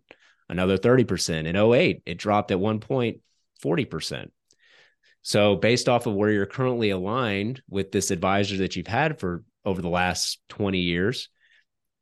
another 0.48 0.76
30%, 0.76 1.46
in 1.46 1.56
08, 1.56 2.02
it 2.04 2.18
dropped 2.18 2.50
at 2.50 2.60
one 2.60 2.80
point 2.80 3.20
40%. 3.64 4.30
So, 5.22 5.54
based 5.54 5.88
off 5.88 6.06
of 6.06 6.14
where 6.14 6.30
you're 6.30 6.46
currently 6.46 6.90
aligned 6.90 7.62
with 7.68 7.92
this 7.92 8.10
advisor 8.10 8.56
that 8.58 8.74
you've 8.74 8.86
had 8.86 9.20
for 9.20 9.44
over 9.66 9.82
the 9.82 9.88
last 9.88 10.40
20 10.48 10.78
years, 10.78 11.28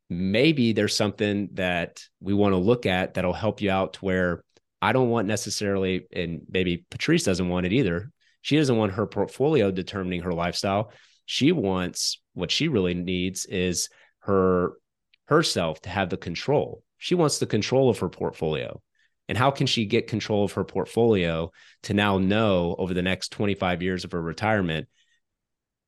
maybe 0.09 0.73
there's 0.73 0.95
something 0.95 1.49
that 1.53 2.03
we 2.19 2.33
want 2.33 2.53
to 2.53 2.57
look 2.57 2.85
at 2.85 3.13
that'll 3.13 3.33
help 3.33 3.61
you 3.61 3.69
out 3.69 3.93
to 3.93 3.99
where 3.99 4.43
I 4.81 4.93
don't 4.93 5.09
want 5.09 5.27
necessarily, 5.27 6.07
and 6.11 6.41
maybe 6.49 6.85
Patrice 6.89 7.23
doesn't 7.23 7.49
want 7.49 7.65
it 7.65 7.73
either. 7.73 8.11
She 8.41 8.57
doesn't 8.57 8.77
want 8.77 8.93
her 8.93 9.05
portfolio 9.05 9.71
determining 9.71 10.21
her 10.21 10.33
lifestyle. 10.33 10.91
She 11.25 11.51
wants 11.51 12.21
what 12.33 12.51
she 12.51 12.69
really 12.69 12.93
needs 12.93 13.45
is 13.45 13.89
her 14.19 14.73
herself 15.25 15.81
to 15.81 15.89
have 15.89 16.09
the 16.09 16.17
control. 16.17 16.81
She 16.97 17.15
wants 17.15 17.37
the 17.37 17.45
control 17.45 17.89
of 17.89 17.99
her 17.99 18.09
portfolio. 18.09 18.81
And 19.27 19.37
how 19.37 19.51
can 19.51 19.67
she 19.67 19.85
get 19.85 20.07
control 20.07 20.43
of 20.43 20.53
her 20.53 20.63
portfolio 20.63 21.51
to 21.83 21.93
now 21.93 22.17
know 22.17 22.75
over 22.79 22.95
the 22.95 23.03
next 23.03 23.31
25 23.31 23.83
years 23.83 24.03
of 24.03 24.11
her 24.11 24.21
retirement? 24.21 24.87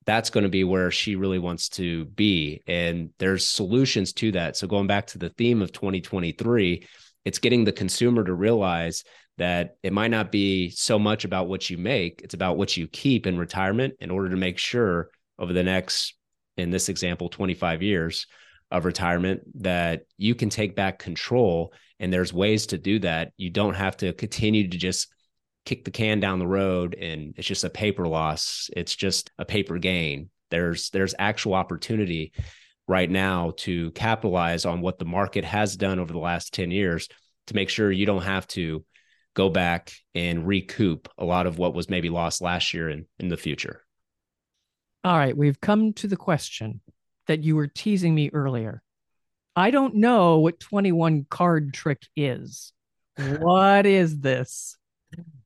That's 0.05 0.29
going 0.29 0.43
to 0.43 0.49
be 0.49 0.63
where 0.63 0.89
she 0.91 1.15
really 1.15 1.39
wants 1.39 1.69
to 1.69 2.05
be. 2.05 2.61
And 2.67 3.11
there's 3.19 3.47
solutions 3.47 4.13
to 4.13 4.31
that. 4.33 4.57
So, 4.57 4.67
going 4.67 4.87
back 4.87 5.07
to 5.07 5.17
the 5.17 5.29
theme 5.29 5.61
of 5.61 5.71
2023, 5.71 6.87
it's 7.25 7.39
getting 7.39 7.63
the 7.63 7.71
consumer 7.71 8.23
to 8.23 8.33
realize 8.33 9.03
that 9.37 9.77
it 9.83 9.93
might 9.93 10.11
not 10.11 10.31
be 10.31 10.69
so 10.69 10.99
much 10.99 11.25
about 11.25 11.47
what 11.47 11.69
you 11.69 11.77
make, 11.77 12.21
it's 12.23 12.33
about 12.33 12.57
what 12.57 12.77
you 12.77 12.87
keep 12.87 13.25
in 13.25 13.37
retirement 13.37 13.95
in 13.99 14.11
order 14.11 14.29
to 14.29 14.35
make 14.35 14.57
sure 14.57 15.09
over 15.39 15.53
the 15.53 15.63
next, 15.63 16.15
in 16.57 16.69
this 16.69 16.89
example, 16.89 17.29
25 17.29 17.81
years 17.81 18.27
of 18.69 18.85
retirement, 18.85 19.41
that 19.63 20.03
you 20.17 20.35
can 20.35 20.49
take 20.49 20.75
back 20.75 20.99
control. 20.99 21.73
And 21.99 22.11
there's 22.11 22.33
ways 22.33 22.67
to 22.67 22.77
do 22.77 22.99
that. 22.99 23.33
You 23.37 23.49
don't 23.49 23.73
have 23.73 23.97
to 23.97 24.13
continue 24.13 24.67
to 24.67 24.77
just 24.77 25.07
kick 25.65 25.85
the 25.85 25.91
can 25.91 26.19
down 26.19 26.39
the 26.39 26.47
road 26.47 26.95
and 26.95 27.33
it's 27.37 27.47
just 27.47 27.63
a 27.63 27.69
paper 27.69 28.07
loss. 28.07 28.69
It's 28.75 28.95
just 28.95 29.31
a 29.37 29.45
paper 29.45 29.77
gain. 29.77 30.29
There's 30.49 30.89
there's 30.89 31.15
actual 31.17 31.53
opportunity 31.53 32.33
right 32.87 33.09
now 33.09 33.53
to 33.57 33.91
capitalize 33.91 34.65
on 34.65 34.81
what 34.81 34.99
the 34.99 35.05
market 35.05 35.45
has 35.45 35.77
done 35.77 35.99
over 35.99 36.11
the 36.11 36.19
last 36.19 36.53
10 36.53 36.71
years 36.71 37.07
to 37.47 37.55
make 37.55 37.69
sure 37.69 37.91
you 37.91 38.05
don't 38.05 38.23
have 38.23 38.47
to 38.47 38.83
go 39.33 39.49
back 39.49 39.93
and 40.13 40.45
recoup 40.45 41.07
a 41.17 41.25
lot 41.25 41.47
of 41.47 41.57
what 41.57 41.73
was 41.73 41.89
maybe 41.89 42.09
lost 42.09 42.41
last 42.41 42.73
year 42.73 42.89
and 42.89 43.05
in 43.19 43.29
the 43.29 43.37
future. 43.37 43.83
All 45.03 45.17
right, 45.17 45.35
we've 45.35 45.59
come 45.59 45.93
to 45.93 46.07
the 46.07 46.17
question 46.17 46.81
that 47.27 47.43
you 47.43 47.55
were 47.55 47.67
teasing 47.67 48.13
me 48.13 48.29
earlier. 48.33 48.83
I 49.55 49.71
don't 49.71 49.95
know 49.95 50.39
what 50.39 50.59
21 50.59 51.25
card 51.29 51.73
trick 51.73 52.03
is. 52.15 52.73
what 53.39 53.85
is 53.85 54.19
this? 54.19 54.77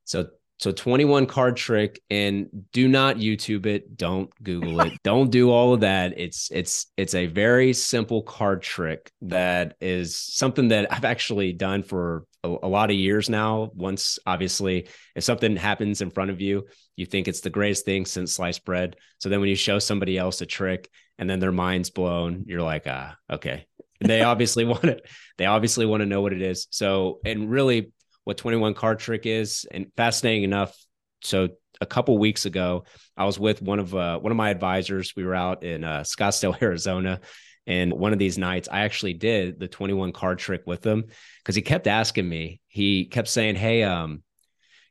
So 0.05 0.27
so 0.57 0.71
21 0.71 1.25
card 1.25 1.57
trick 1.57 2.01
and 2.09 2.47
do 2.71 2.87
not 2.87 3.17
YouTube 3.17 3.65
it, 3.65 3.97
don't 3.97 4.31
Google 4.41 4.79
it. 4.81 4.93
don't 5.03 5.29
do 5.29 5.51
all 5.51 5.73
of 5.73 5.81
that. 5.81 6.17
It's 6.17 6.49
it's 6.51 6.87
it's 6.95 7.13
a 7.13 7.25
very 7.25 7.73
simple 7.73 8.23
card 8.23 8.61
trick 8.61 9.11
that 9.23 9.75
is 9.81 10.17
something 10.17 10.69
that 10.69 10.91
I've 10.93 11.03
actually 11.03 11.51
done 11.51 11.83
for 11.83 12.25
a, 12.43 12.47
a 12.63 12.69
lot 12.69 12.89
of 12.89 12.95
years 12.95 13.29
now. 13.29 13.71
Once 13.73 14.17
obviously 14.25 14.87
if 15.13 15.25
something 15.25 15.57
happens 15.57 16.01
in 16.01 16.09
front 16.09 16.31
of 16.31 16.39
you, 16.39 16.67
you 16.95 17.05
think 17.05 17.27
it's 17.27 17.41
the 17.41 17.49
greatest 17.49 17.83
thing 17.83 18.05
since 18.05 18.33
sliced 18.33 18.63
bread. 18.63 18.95
So 19.19 19.27
then 19.27 19.41
when 19.41 19.49
you 19.49 19.55
show 19.55 19.79
somebody 19.79 20.17
else 20.17 20.39
a 20.39 20.45
trick 20.45 20.89
and 21.17 21.29
then 21.29 21.39
their 21.39 21.51
mind's 21.51 21.89
blown, 21.89 22.45
you're 22.47 22.61
like, 22.61 22.83
ah, 22.87 23.15
okay. 23.29 23.65
they 23.99 24.21
obviously 24.21 24.63
want 24.65 24.85
it. 24.85 25.05
They 25.37 25.47
obviously 25.47 25.85
want 25.85 25.99
to 25.99 26.05
know 26.05 26.21
what 26.21 26.33
it 26.33 26.41
is. 26.41 26.67
So 26.69 27.19
and 27.25 27.49
really 27.49 27.91
what 28.25 28.37
21 28.37 28.73
card 28.73 28.99
trick 28.99 29.25
is. 29.25 29.65
And 29.71 29.87
fascinating 29.95 30.43
enough, 30.43 30.75
so 31.21 31.49
a 31.79 31.85
couple 31.85 32.17
weeks 32.17 32.45
ago, 32.45 32.83
I 33.15 33.25
was 33.25 33.39
with 33.39 33.61
one 33.61 33.79
of 33.79 33.95
uh, 33.95 34.19
one 34.19 34.31
of 34.31 34.37
my 34.37 34.49
advisors. 34.49 35.13
We 35.15 35.23
were 35.23 35.35
out 35.35 35.63
in 35.63 35.83
uh, 35.83 36.01
Scottsdale, 36.01 36.57
Arizona, 36.61 37.21
and 37.65 37.93
one 37.93 38.13
of 38.13 38.19
these 38.19 38.37
nights, 38.37 38.67
I 38.71 38.81
actually 38.81 39.13
did 39.13 39.59
the 39.59 39.67
21 39.67 40.11
card 40.11 40.39
trick 40.39 40.63
with 40.65 40.85
him 40.85 41.05
because 41.39 41.55
he 41.55 41.61
kept 41.61 41.87
asking 41.87 42.27
me. 42.27 42.59
He 42.67 43.05
kept 43.05 43.29
saying, 43.29 43.55
"Hey, 43.55 43.83
um." 43.83 44.21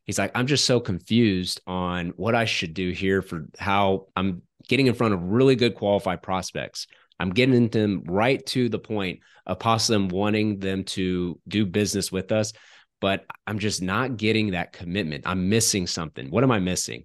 He's 0.06 0.18
like, 0.18 0.32
I'm 0.34 0.46
just 0.46 0.66
so 0.66 0.80
confused 0.80 1.62
on 1.66 2.10
what 2.16 2.34
I 2.34 2.44
should 2.44 2.74
do 2.74 2.90
here 2.90 3.22
for 3.22 3.46
how 3.58 4.08
I'm 4.14 4.42
getting 4.68 4.86
in 4.86 4.92
front 4.92 5.14
of 5.14 5.22
really 5.22 5.56
good 5.56 5.76
qualified 5.76 6.22
prospects. 6.22 6.86
I'm 7.18 7.30
getting 7.30 7.68
them 7.68 8.02
right 8.06 8.44
to 8.48 8.68
the 8.68 8.78
point 8.78 9.20
of 9.46 9.58
possibly 9.58 10.14
wanting 10.14 10.58
them 10.58 10.84
to 10.84 11.40
do 11.48 11.64
business 11.64 12.12
with 12.12 12.32
us 12.32 12.52
but 13.04 13.26
I'm 13.46 13.58
just 13.58 13.82
not 13.82 14.16
getting 14.16 14.52
that 14.52 14.72
commitment. 14.72 15.24
I'm 15.26 15.50
missing 15.50 15.86
something. 15.86 16.30
What 16.30 16.42
am 16.42 16.50
I 16.50 16.58
missing? 16.58 17.04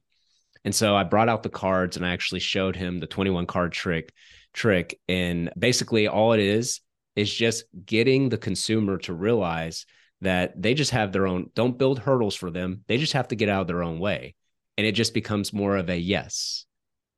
And 0.64 0.74
so 0.74 0.96
I 0.96 1.04
brought 1.04 1.28
out 1.28 1.44
the 1.44 1.50
cards 1.50 1.98
and 1.98 2.06
I 2.06 2.14
actually 2.14 2.40
showed 2.40 2.78
him 2.78 3.02
the 3.02 3.06
21 3.06 3.46
card 3.48 3.74
trick 3.74 4.14
trick 4.54 4.98
and 5.10 5.52
basically 5.60 6.08
all 6.08 6.32
it 6.32 6.40
is 6.40 6.80
is 7.18 7.30
just 7.30 7.66
getting 7.86 8.30
the 8.30 8.38
consumer 8.38 8.98
to 9.00 9.14
realize 9.14 9.86
that 10.22 10.54
they 10.62 10.74
just 10.74 10.92
have 10.92 11.12
their 11.12 11.28
own 11.28 11.50
don't 11.54 11.78
build 11.78 12.00
hurdles 12.00 12.34
for 12.34 12.50
them. 12.50 12.86
They 12.88 12.98
just 12.98 13.12
have 13.12 13.28
to 13.28 13.36
get 13.36 13.50
out 13.50 13.64
of 13.64 13.68
their 13.68 13.84
own 13.84 14.00
way. 14.00 14.36
And 14.78 14.88
it 14.88 14.94
just 14.94 15.14
becomes 15.14 15.52
more 15.52 15.76
of 15.76 15.90
a 15.90 15.98
yes. 15.98 16.66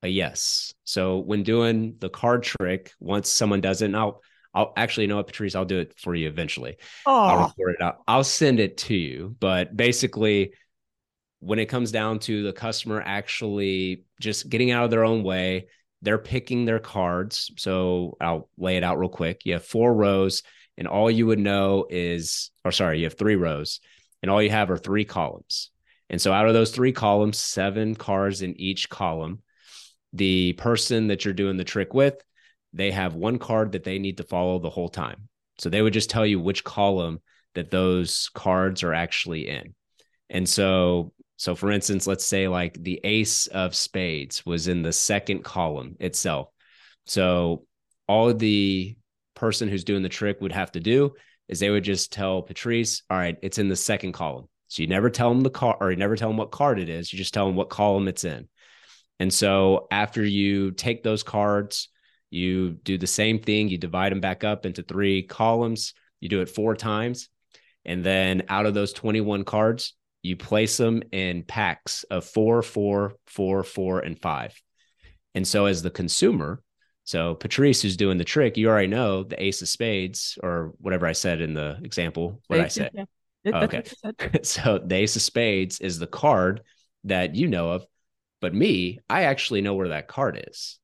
A 0.01 0.07
yes. 0.07 0.73
So 0.85 1.19
when 1.19 1.43
doing 1.43 1.97
the 1.99 2.09
card 2.09 2.41
trick, 2.41 2.93
once 2.99 3.29
someone 3.29 3.61
does 3.61 3.83
it, 3.83 3.85
and 3.85 3.95
I'll 3.95 4.23
I'll 4.53 4.73
actually 4.75 5.03
you 5.03 5.07
know 5.09 5.17
what, 5.17 5.27
Patrice, 5.27 5.55
I'll 5.55 5.65
do 5.65 5.79
it 5.79 5.93
for 5.97 6.13
you 6.13 6.27
eventually. 6.27 6.77
Oh. 7.05 7.25
I'll 7.25 7.47
record 7.47 7.75
it 7.75 7.81
out. 7.81 7.99
I'll 8.07 8.23
send 8.23 8.59
it 8.59 8.77
to 8.77 8.95
you. 8.95 9.35
But 9.39 9.75
basically, 9.75 10.53
when 11.39 11.59
it 11.59 11.67
comes 11.67 11.91
down 11.91 12.19
to 12.19 12.43
the 12.43 12.53
customer 12.53 13.01
actually 13.03 14.03
just 14.19 14.49
getting 14.49 14.71
out 14.71 14.85
of 14.85 14.91
their 14.91 15.05
own 15.05 15.23
way, 15.23 15.67
they're 16.01 16.17
picking 16.17 16.65
their 16.65 16.79
cards. 16.79 17.51
So 17.57 18.17
I'll 18.19 18.49
lay 18.57 18.77
it 18.77 18.83
out 18.83 18.99
real 18.99 19.09
quick. 19.09 19.41
You 19.45 19.53
have 19.53 19.65
four 19.65 19.93
rows, 19.93 20.43
and 20.77 20.87
all 20.87 21.09
you 21.09 21.27
would 21.27 21.39
know 21.39 21.85
is, 21.89 22.51
or 22.65 22.71
sorry, 22.71 22.99
you 22.99 23.05
have 23.05 23.17
three 23.17 23.35
rows, 23.35 23.79
and 24.21 24.29
all 24.29 24.41
you 24.41 24.49
have 24.49 24.69
are 24.69 24.77
three 24.77 25.05
columns. 25.05 25.69
And 26.09 26.21
so 26.21 26.33
out 26.33 26.47
of 26.47 26.53
those 26.53 26.71
three 26.71 26.91
columns, 26.91 27.39
seven 27.39 27.95
cards 27.95 28.41
in 28.41 28.59
each 28.59 28.89
column. 28.89 29.41
The 30.13 30.53
person 30.53 31.07
that 31.07 31.23
you're 31.23 31.33
doing 31.33 31.55
the 31.55 31.63
trick 31.63 31.93
with 31.93 32.21
they 32.73 32.91
have 32.91 33.15
one 33.15 33.37
card 33.37 33.73
that 33.73 33.83
they 33.83 33.99
need 33.99 34.17
to 34.17 34.23
follow 34.23 34.59
the 34.59 34.69
whole 34.69 34.89
time. 34.89 35.27
So 35.57 35.69
they 35.69 35.81
would 35.81 35.93
just 35.93 36.09
tell 36.09 36.25
you 36.25 36.39
which 36.39 36.63
column 36.63 37.19
that 37.53 37.71
those 37.71 38.29
cards 38.33 38.83
are 38.83 38.93
actually 38.93 39.47
in. 39.47 39.75
And 40.29 40.47
so, 40.47 41.13
so 41.37 41.55
for 41.55 41.71
instance, 41.71 42.07
let's 42.07 42.25
say 42.25 42.47
like 42.47 42.81
the 42.81 42.99
ace 43.03 43.47
of 43.47 43.75
spades 43.75 44.45
was 44.45 44.67
in 44.67 44.81
the 44.81 44.93
second 44.93 45.43
column 45.43 45.97
itself. 45.99 46.49
So 47.05 47.65
all 48.07 48.33
the 48.33 48.95
person 49.35 49.67
who's 49.67 49.83
doing 49.83 50.03
the 50.03 50.09
trick 50.09 50.39
would 50.39 50.51
have 50.51 50.71
to 50.73 50.79
do 50.79 51.13
is 51.47 51.59
they 51.59 51.69
would 51.69 51.83
just 51.83 52.13
tell 52.13 52.41
Patrice, 52.41 53.03
all 53.09 53.17
right, 53.17 53.37
it's 53.41 53.57
in 53.57 53.67
the 53.67 53.75
second 53.75 54.13
column. 54.13 54.47
So 54.69 54.81
you 54.81 54.87
never 54.87 55.09
tell 55.09 55.29
them 55.29 55.41
the 55.41 55.49
card 55.49 55.77
or 55.81 55.91
you 55.91 55.97
never 55.97 56.15
tell 56.15 56.29
them 56.29 56.37
what 56.37 56.51
card 56.51 56.79
it 56.79 56.87
is. 56.87 57.11
You 57.11 57.17
just 57.17 57.33
tell 57.33 57.45
them 57.45 57.57
what 57.57 57.69
column 57.69 58.07
it's 58.07 58.23
in. 58.23 58.47
And 59.19 59.33
so 59.33 59.87
after 59.91 60.23
you 60.23 60.71
take 60.71 61.03
those 61.03 61.23
cards, 61.23 61.89
you 62.31 62.71
do 62.71 62.97
the 62.97 63.07
same 63.07 63.39
thing, 63.39 63.67
you 63.67 63.77
divide 63.77 64.11
them 64.11 64.21
back 64.21 64.43
up 64.43 64.65
into 64.65 64.81
three 64.81 65.21
columns, 65.21 65.93
you 66.19 66.29
do 66.29 66.41
it 66.41 66.49
four 66.49 66.75
times. 66.75 67.29
And 67.85 68.03
then 68.03 68.43
out 68.47 68.65
of 68.65 68.73
those 68.73 68.93
21 68.93 69.43
cards, 69.43 69.93
you 70.23 70.37
place 70.37 70.77
them 70.77 71.03
in 71.11 71.43
packs 71.43 72.03
of 72.03 72.25
four, 72.25 72.61
four, 72.61 73.15
four, 73.25 73.63
four, 73.63 73.99
and 73.99 74.19
five. 74.19 74.59
And 75.33 75.47
so, 75.47 75.65
as 75.65 75.81
the 75.81 75.89
consumer, 75.89 76.61
so 77.03 77.35
Patrice, 77.35 77.81
who's 77.81 77.97
doing 77.97 78.17
the 78.17 78.23
trick, 78.23 78.57
you 78.57 78.69
already 78.69 78.87
know 78.87 79.23
the 79.23 79.41
ace 79.41 79.61
of 79.61 79.69
spades 79.69 80.37
or 80.43 80.73
whatever 80.77 81.07
I 81.07 81.13
said 81.13 81.41
in 81.41 81.53
the 81.53 81.79
example. 81.83 82.41
What 82.47 82.59
I 82.59 82.67
said? 82.67 82.91
Yeah. 82.93 83.05
Oh, 83.47 83.61
okay. 83.61 83.83
so, 84.43 84.79
the 84.85 84.95
ace 84.95 85.15
of 85.15 85.21
spades 85.21 85.79
is 85.79 85.97
the 85.97 86.07
card 86.07 86.61
that 87.05 87.35
you 87.35 87.47
know 87.47 87.71
of. 87.71 87.85
But 88.41 88.53
me, 88.53 88.99
I 89.09 89.23
actually 89.23 89.61
know 89.61 89.73
where 89.73 89.89
that 89.89 90.07
card 90.07 90.45
is. 90.49 90.79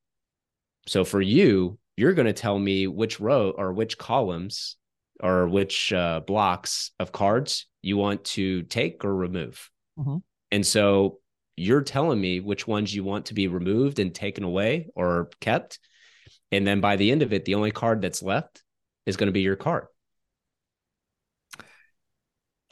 So 0.88 1.04
for 1.04 1.20
you, 1.20 1.78
you're 1.98 2.14
going 2.14 2.26
to 2.26 2.32
tell 2.32 2.58
me 2.58 2.86
which 2.86 3.20
row 3.20 3.50
or 3.50 3.74
which 3.74 3.98
columns 3.98 4.76
or 5.20 5.46
which 5.46 5.92
uh, 5.92 6.20
blocks 6.26 6.92
of 6.98 7.12
cards 7.12 7.66
you 7.82 7.98
want 7.98 8.24
to 8.24 8.62
take 8.62 9.04
or 9.04 9.14
remove. 9.14 9.70
Mm-hmm. 9.98 10.16
And 10.50 10.66
so 10.66 11.18
you're 11.56 11.82
telling 11.82 12.18
me 12.18 12.40
which 12.40 12.66
ones 12.66 12.94
you 12.94 13.04
want 13.04 13.26
to 13.26 13.34
be 13.34 13.48
removed 13.48 13.98
and 13.98 14.14
taken 14.14 14.44
away 14.44 14.88
or 14.94 15.28
kept. 15.40 15.78
And 16.52 16.66
then 16.66 16.80
by 16.80 16.96
the 16.96 17.10
end 17.10 17.22
of 17.22 17.34
it, 17.34 17.44
the 17.44 17.56
only 17.56 17.70
card 17.70 18.00
that's 18.00 18.22
left 18.22 18.62
is 19.04 19.16
going 19.16 19.26
to 19.26 19.32
be 19.32 19.42
your 19.42 19.56
card. 19.56 19.88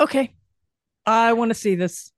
Okay. 0.00 0.32
I 1.04 1.34
want 1.34 1.50
to 1.50 1.54
see 1.54 1.74
this. 1.74 2.12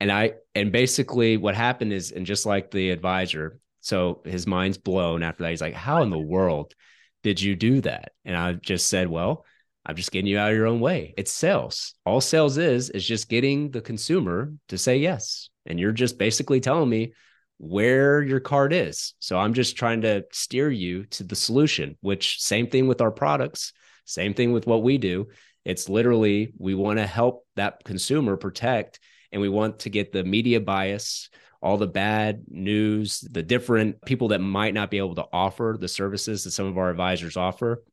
And 0.00 0.10
I, 0.10 0.32
and 0.56 0.72
basically 0.72 1.36
what 1.36 1.54
happened 1.54 1.92
is, 1.92 2.10
and 2.10 2.26
just 2.26 2.46
like 2.46 2.70
the 2.70 2.90
advisor, 2.90 3.60
so 3.80 4.22
his 4.24 4.46
mind's 4.46 4.78
blown 4.78 5.22
after 5.22 5.42
that. 5.42 5.50
He's 5.50 5.60
like, 5.60 5.74
How 5.74 6.02
in 6.02 6.10
the 6.10 6.18
world 6.18 6.74
did 7.22 7.40
you 7.40 7.56
do 7.56 7.80
that? 7.82 8.12
And 8.24 8.36
I 8.36 8.52
just 8.54 8.88
said, 8.88 9.08
Well, 9.08 9.44
I'm 9.84 9.96
just 9.96 10.12
getting 10.12 10.26
you 10.26 10.38
out 10.38 10.50
of 10.50 10.56
your 10.56 10.66
own 10.66 10.80
way. 10.80 11.14
It's 11.16 11.32
sales. 11.32 11.94
All 12.04 12.20
sales 12.20 12.58
is, 12.58 12.90
is 12.90 13.06
just 13.06 13.28
getting 13.28 13.70
the 13.70 13.80
consumer 13.80 14.52
to 14.68 14.76
say 14.76 14.98
yes. 14.98 15.48
And 15.66 15.80
you're 15.80 15.92
just 15.92 16.18
basically 16.18 16.60
telling 16.60 16.88
me 16.88 17.14
where 17.58 18.22
your 18.22 18.40
card 18.40 18.72
is. 18.72 19.14
So 19.18 19.38
I'm 19.38 19.54
just 19.54 19.76
trying 19.76 20.02
to 20.02 20.24
steer 20.32 20.70
you 20.70 21.04
to 21.06 21.24
the 21.24 21.36
solution, 21.36 21.96
which 22.00 22.40
same 22.40 22.68
thing 22.68 22.88
with 22.88 23.00
our 23.00 23.10
products, 23.10 23.72
same 24.04 24.34
thing 24.34 24.52
with 24.52 24.66
what 24.66 24.82
we 24.82 24.98
do. 24.98 25.28
It's 25.64 25.88
literally 25.88 26.52
we 26.58 26.74
want 26.74 26.98
to 26.98 27.06
help 27.06 27.46
that 27.56 27.84
consumer 27.84 28.36
protect 28.36 28.98
and 29.32 29.42
we 29.42 29.48
want 29.48 29.80
to 29.80 29.90
get 29.90 30.12
the 30.12 30.24
media 30.24 30.60
bias 30.60 31.28
all 31.62 31.76
the 31.76 31.86
bad 31.86 32.44
news, 32.48 33.20
the 33.20 33.42
different 33.42 34.02
people 34.04 34.28
that 34.28 34.40
might 34.40 34.74
not 34.74 34.90
be 34.90 34.98
able 34.98 35.14
to 35.14 35.26
offer 35.32 35.76
the 35.78 35.88
services 35.88 36.44
that 36.44 36.52
some 36.52 36.66
of 36.66 36.78
our 36.78 36.90
advisors 36.90 37.36
offer. 37.36 37.84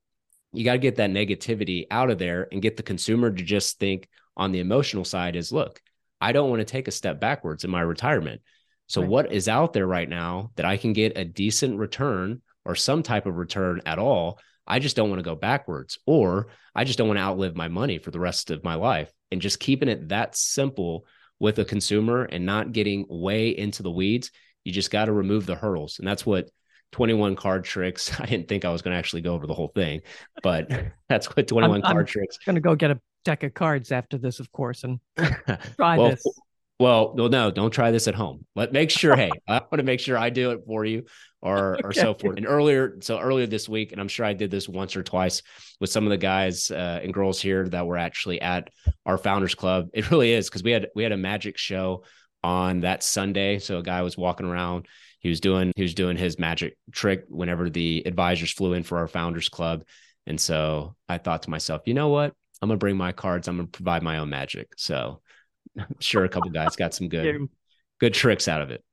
You 0.54 0.64
got 0.64 0.74
to 0.74 0.80
get 0.80 0.96
that 0.96 1.12
negativity 1.12 1.86
out 1.92 2.10
of 2.10 2.18
there 2.18 2.48
and 2.52 2.62
get 2.62 2.78
the 2.78 2.84
consumer 2.84 3.30
to 3.30 3.44
just 3.44 3.80
think 3.80 4.08
on 4.38 4.52
the 4.52 4.60
emotional 4.60 5.04
side 5.04 5.36
is 5.36 5.52
look, 5.52 5.82
I 6.22 6.32
don't 6.32 6.50
want 6.50 6.62
to 6.62 6.66
take 6.66 6.88
a 6.88 6.92
step 6.92 7.20
backwards 7.20 7.64
in 7.64 7.72
my 7.72 7.82
retirement. 7.82 8.42
So, 8.88 9.02
right. 9.02 9.10
what 9.10 9.32
is 9.32 9.50
out 9.50 9.74
there 9.74 9.86
right 9.86 10.08
now 10.08 10.52
that 10.56 10.66
I 10.66 10.78
can 10.78 10.94
get 10.94 11.18
a 11.18 11.26
decent 11.26 11.78
return 11.78 12.42
or 12.64 12.76
some 12.76 13.04
type 13.04 13.26
of 13.26 13.36
return 13.36 13.82
at 13.86 14.00
all? 14.00 14.40
I 14.66 14.80
just 14.80 14.96
don't 14.96 15.10
want 15.10 15.20
to 15.20 15.30
go 15.30 15.36
backwards, 15.36 16.00
or 16.06 16.48
I 16.76 16.84
just 16.84 16.98
don't 16.98 17.08
want 17.08 17.18
to 17.18 17.24
outlive 17.24 17.56
my 17.56 17.68
money 17.68 17.98
for 18.00 18.12
the 18.12 18.20
rest 18.20 18.52
of 18.52 18.64
my 18.64 18.76
life. 18.76 19.12
And 19.32 19.42
just 19.42 19.60
keeping 19.60 19.90
it 19.90 20.10
that 20.10 20.36
simple 20.36 21.06
with 21.40 21.60
a 21.60 21.66
consumer 21.66 22.24
and 22.24 22.46
not 22.46 22.72
getting 22.72 23.06
way 23.10 23.50
into 23.50 23.84
the 23.84 23.92
weeds, 23.92 24.32
you 24.64 24.72
just 24.72 24.92
got 24.92 25.06
to 25.06 25.14
remove 25.14 25.46
the 25.46 25.56
hurdles. 25.56 26.00
And 26.00 26.08
that's 26.08 26.26
what 26.26 26.50
21 26.92 27.36
card 27.36 27.64
tricks. 27.64 28.12
I 28.20 28.26
didn't 28.26 28.48
think 28.48 28.66
I 28.66 28.72
was 28.72 28.82
going 28.82 28.94
to 28.94 28.98
actually 28.98 29.22
go 29.22 29.34
over 29.34 29.48
the 29.48 29.54
whole 29.54 29.72
thing, 29.74 30.02
but 30.44 30.70
that's 31.10 31.28
what 31.36 31.48
21 31.48 31.78
I'm, 31.78 31.82
card 31.82 31.98
I'm 31.98 32.06
tricks. 32.06 32.38
Going 32.46 32.56
to 32.56 32.62
go 32.62 32.76
get 32.76 32.92
a 32.92 33.00
deck 33.26 33.44
of 33.44 33.54
cards 33.54 33.92
after 33.92 34.18
this, 34.18 34.40
of 34.40 34.52
course, 34.52 34.84
and 34.84 35.00
try 35.76 35.98
well, 35.98 36.12
this. 36.12 36.24
Well, 36.80 37.14
no, 37.16 37.28
no, 37.28 37.50
don't 37.50 37.72
try 37.72 37.90
this 37.90 38.08
at 38.08 38.14
home. 38.14 38.46
Let 38.56 38.72
make 38.72 38.92
sure. 38.92 39.16
hey, 39.16 39.32
I 39.48 39.54
want 39.60 39.78
to 39.78 39.84
make 39.84 40.00
sure 40.00 40.18
I 40.18 40.30
do 40.30 40.52
it 40.52 40.62
for 40.68 40.86
you, 40.86 41.06
or 41.42 41.76
okay. 41.76 41.82
or 41.84 41.94
so 41.94 42.14
forth. 42.14 42.38
And 42.38 42.46
earlier, 42.46 42.98
so 43.02 43.20
earlier 43.20 43.48
this 43.48 43.68
week, 43.68 43.92
and 43.92 44.00
I'm 44.00 44.08
sure 44.08 44.26
I 44.26 44.34
did 44.34 44.52
this 44.52 44.70
once 44.70 44.96
or 44.96 45.02
twice 45.02 45.42
with 45.80 45.90
some 45.90 46.04
of 46.04 46.12
the 46.12 46.18
guys 46.18 46.70
uh, 46.70 47.00
and 47.02 47.14
girls 47.14 47.42
here 47.42 47.68
that 47.70 47.88
were 47.88 47.98
actually 47.98 48.42
at 48.42 48.70
our 49.06 49.18
founders 49.18 49.56
club. 49.56 49.90
It 49.94 50.12
really 50.12 50.34
is 50.34 50.50
because 50.50 50.64
we 50.64 50.72
had 50.72 50.88
we 50.96 51.04
had 51.04 51.12
a 51.12 51.18
magic 51.18 51.58
show 51.58 52.04
on 52.44 52.82
that 52.82 53.02
Sunday. 53.02 53.58
So 53.58 53.80
a 53.80 53.84
guy 53.84 54.04
was 54.04 54.18
walking 54.18 54.46
around. 54.46 54.88
He 55.20 55.30
was 55.30 55.40
doing 55.40 55.72
he 55.76 55.82
was 55.82 55.96
doing 55.96 56.16
his 56.16 56.38
magic 56.38 56.78
trick 56.92 57.26
whenever 57.28 57.72
the 57.72 58.04
advisors 58.06 58.52
flew 58.52 58.74
in 58.74 58.84
for 58.84 59.00
our 59.00 59.08
founders 59.08 59.50
club. 59.50 59.84
And 60.28 60.40
so 60.40 60.96
I 61.10 61.18
thought 61.18 61.44
to 61.44 61.50
myself, 61.50 61.82
you 61.86 61.96
know 61.96 62.10
what? 62.10 62.34
I'm 62.62 62.70
gonna 62.70 62.78
bring 62.78 62.98
my 62.98 63.14
cards. 63.14 63.48
I'm 63.48 63.58
gonna 63.58 63.68
provide 63.68 64.04
my 64.04 64.20
own 64.20 64.30
magic. 64.30 64.70
So 64.78 65.22
sure 66.00 66.24
a 66.24 66.30
couple 66.30 66.50
guys 66.52 66.76
got 66.76 66.94
some 66.94 67.10
good 67.10 67.48
good 68.00 68.14
tricks 68.14 68.48
out 68.48 68.62
of 68.62 68.72
it. 68.72 68.84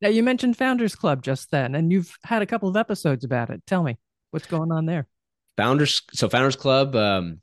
Now 0.00 0.08
you 0.08 0.22
mentioned 0.22 0.56
Founders 0.56 0.94
Club 0.94 1.22
just 1.22 1.50
then, 1.50 1.74
and 1.74 1.92
you've 1.92 2.16
had 2.24 2.42
a 2.42 2.46
couple 2.46 2.68
of 2.68 2.76
episodes 2.76 3.24
about 3.24 3.50
it. 3.50 3.62
Tell 3.66 3.82
me 3.82 3.98
what's 4.30 4.46
going 4.46 4.72
on 4.72 4.86
there. 4.86 5.06
Founders, 5.56 6.02
so 6.12 6.28
Founders 6.28 6.56
Club. 6.56 6.94
Um, 6.96 7.40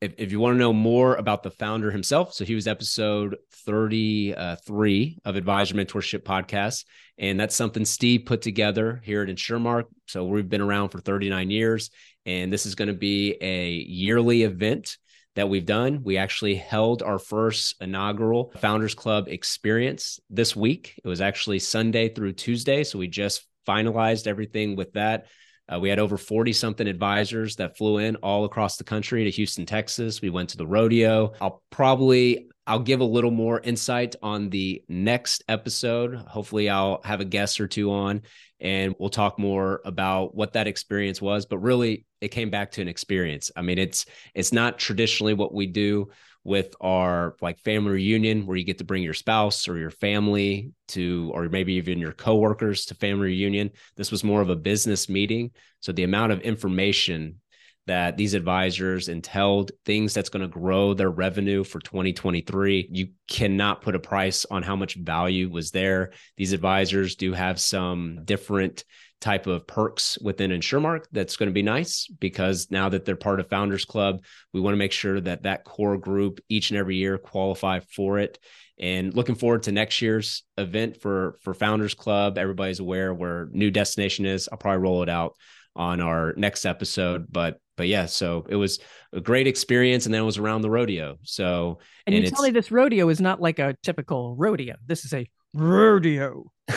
if, 0.00 0.12
if 0.18 0.32
you 0.32 0.40
want 0.40 0.54
to 0.54 0.58
know 0.58 0.74
more 0.74 1.14
about 1.14 1.42
the 1.42 1.50
founder 1.50 1.90
himself, 1.90 2.34
so 2.34 2.44
he 2.44 2.54
was 2.54 2.66
episode 2.66 3.36
33 3.64 5.18
of 5.24 5.36
Advisor 5.36 5.74
Mentorship 5.74 6.22
Podcast. 6.22 6.84
And 7.16 7.40
that's 7.40 7.54
something 7.54 7.84
Steve 7.86 8.26
put 8.26 8.42
together 8.42 9.00
here 9.04 9.22
at 9.22 9.28
InsureMark. 9.28 9.84
So 10.06 10.26
we've 10.26 10.48
been 10.48 10.60
around 10.60 10.90
for 10.90 11.00
39 11.00 11.50
years, 11.50 11.90
and 12.26 12.52
this 12.52 12.66
is 12.66 12.74
going 12.74 12.88
to 12.88 12.94
be 12.94 13.36
a 13.40 13.70
yearly 13.70 14.42
event 14.42 14.98
that 15.36 15.48
we've 15.48 15.66
done. 15.66 16.00
We 16.02 16.16
actually 16.16 16.56
held 16.56 17.02
our 17.02 17.18
first 17.18 17.76
inaugural 17.80 18.52
Founders 18.58 18.94
Club 18.94 19.28
experience 19.28 20.18
this 20.28 20.56
week. 20.56 20.98
It 21.02 21.08
was 21.08 21.20
actually 21.20 21.60
Sunday 21.60 22.08
through 22.08 22.32
Tuesday. 22.32 22.82
So 22.82 22.98
we 22.98 23.06
just 23.06 23.46
finalized 23.66 24.26
everything 24.26 24.76
with 24.76 24.92
that. 24.94 25.26
Uh, 25.72 25.78
we 25.80 25.88
had 25.88 25.98
over 25.98 26.16
40 26.16 26.52
something 26.52 26.86
advisors 26.86 27.56
that 27.56 27.76
flew 27.76 27.98
in 27.98 28.16
all 28.16 28.44
across 28.44 28.76
the 28.76 28.84
country 28.84 29.24
to 29.24 29.30
Houston, 29.30 29.66
Texas. 29.66 30.22
We 30.22 30.30
went 30.30 30.50
to 30.50 30.56
the 30.56 30.66
rodeo. 30.66 31.32
I'll 31.40 31.62
probably 31.70 32.48
I'll 32.66 32.80
give 32.80 33.00
a 33.00 33.04
little 33.04 33.30
more 33.30 33.60
insight 33.60 34.16
on 34.22 34.50
the 34.50 34.82
next 34.88 35.44
episode. 35.48 36.14
Hopefully 36.14 36.68
I'll 36.68 37.00
have 37.04 37.20
a 37.20 37.24
guest 37.24 37.60
or 37.60 37.68
two 37.68 37.92
on 37.92 38.22
and 38.58 38.94
we'll 38.98 39.10
talk 39.10 39.38
more 39.38 39.80
about 39.84 40.34
what 40.34 40.54
that 40.54 40.66
experience 40.66 41.20
was, 41.20 41.46
but 41.46 41.58
really 41.58 42.06
it 42.20 42.28
came 42.28 42.50
back 42.50 42.72
to 42.72 42.82
an 42.82 42.88
experience. 42.88 43.50
I 43.56 43.62
mean, 43.62 43.78
it's 43.78 44.06
it's 44.34 44.52
not 44.52 44.78
traditionally 44.78 45.34
what 45.34 45.54
we 45.54 45.66
do 45.66 46.08
with 46.46 46.74
our 46.80 47.34
like 47.40 47.58
family 47.58 47.92
reunion 47.92 48.46
where 48.46 48.56
you 48.56 48.62
get 48.64 48.78
to 48.78 48.84
bring 48.84 49.02
your 49.02 49.14
spouse 49.14 49.66
or 49.66 49.76
your 49.76 49.90
family 49.90 50.70
to 50.86 51.30
or 51.34 51.48
maybe 51.48 51.74
even 51.74 51.98
your 51.98 52.12
coworkers 52.12 52.86
to 52.86 52.94
family 52.94 53.26
reunion 53.26 53.68
this 53.96 54.12
was 54.12 54.22
more 54.22 54.40
of 54.40 54.48
a 54.48 54.54
business 54.54 55.08
meeting 55.08 55.50
so 55.80 55.90
the 55.90 56.04
amount 56.04 56.30
of 56.30 56.40
information 56.42 57.40
that 57.86 58.16
these 58.16 58.34
advisors 58.34 59.08
entailed 59.08 59.70
things 59.84 60.12
that's 60.12 60.28
going 60.28 60.42
to 60.42 60.48
grow 60.48 60.94
their 60.94 61.10
revenue 61.10 61.64
for 61.64 61.80
2023 61.80 62.88
you 62.90 63.08
cannot 63.28 63.82
put 63.82 63.94
a 63.94 64.00
price 64.00 64.44
on 64.50 64.62
how 64.62 64.76
much 64.76 64.94
value 64.94 65.48
was 65.48 65.70
there 65.70 66.12
these 66.36 66.52
advisors 66.52 67.16
do 67.16 67.32
have 67.32 67.60
some 67.60 68.20
different 68.24 68.84
type 69.20 69.46
of 69.46 69.66
perks 69.66 70.18
within 70.20 70.50
InsureMark 70.50 71.04
that's 71.10 71.36
going 71.36 71.48
to 71.48 71.54
be 71.54 71.62
nice 71.62 72.06
because 72.06 72.68
now 72.70 72.88
that 72.88 73.04
they're 73.04 73.16
part 73.16 73.40
of 73.40 73.48
Founders 73.48 73.84
Club, 73.84 74.22
we 74.52 74.60
want 74.60 74.74
to 74.74 74.78
make 74.78 74.92
sure 74.92 75.20
that 75.20 75.44
that 75.44 75.64
core 75.64 75.96
group 75.96 76.40
each 76.48 76.70
and 76.70 76.78
every 76.78 76.96
year 76.96 77.16
qualify 77.16 77.80
for 77.80 78.18
it. 78.18 78.38
And 78.78 79.14
looking 79.14 79.34
forward 79.34 79.62
to 79.64 79.72
next 79.72 80.02
year's 80.02 80.44
event 80.58 81.00
for 81.00 81.38
for 81.40 81.54
Founders 81.54 81.94
Club. 81.94 82.36
Everybody's 82.36 82.80
aware 82.80 83.14
where 83.14 83.48
new 83.52 83.70
destination 83.70 84.26
is. 84.26 84.50
I'll 84.52 84.58
probably 84.58 84.82
roll 84.82 85.02
it 85.02 85.08
out 85.08 85.34
on 85.74 86.00
our 86.02 86.34
next 86.36 86.66
episode, 86.66 87.26
but 87.30 87.58
but 87.76 87.88
yeah, 87.88 88.06
so 88.06 88.46
it 88.48 88.56
was 88.56 88.78
a 89.12 89.20
great 89.20 89.46
experience, 89.46 90.06
and 90.06 90.14
then 90.14 90.22
it 90.22 90.26
was 90.26 90.38
around 90.38 90.62
the 90.62 90.70
rodeo. 90.70 91.18
So 91.22 91.78
and, 92.06 92.14
and 92.14 92.24
you 92.24 92.30
tell 92.30 92.42
me 92.42 92.50
this 92.50 92.70
rodeo 92.70 93.08
is 93.08 93.20
not 93.20 93.40
like 93.40 93.58
a 93.58 93.76
typical 93.82 94.34
rodeo. 94.36 94.76
This 94.86 95.04
is 95.04 95.12
a 95.12 95.28
rodeo. 95.54 96.50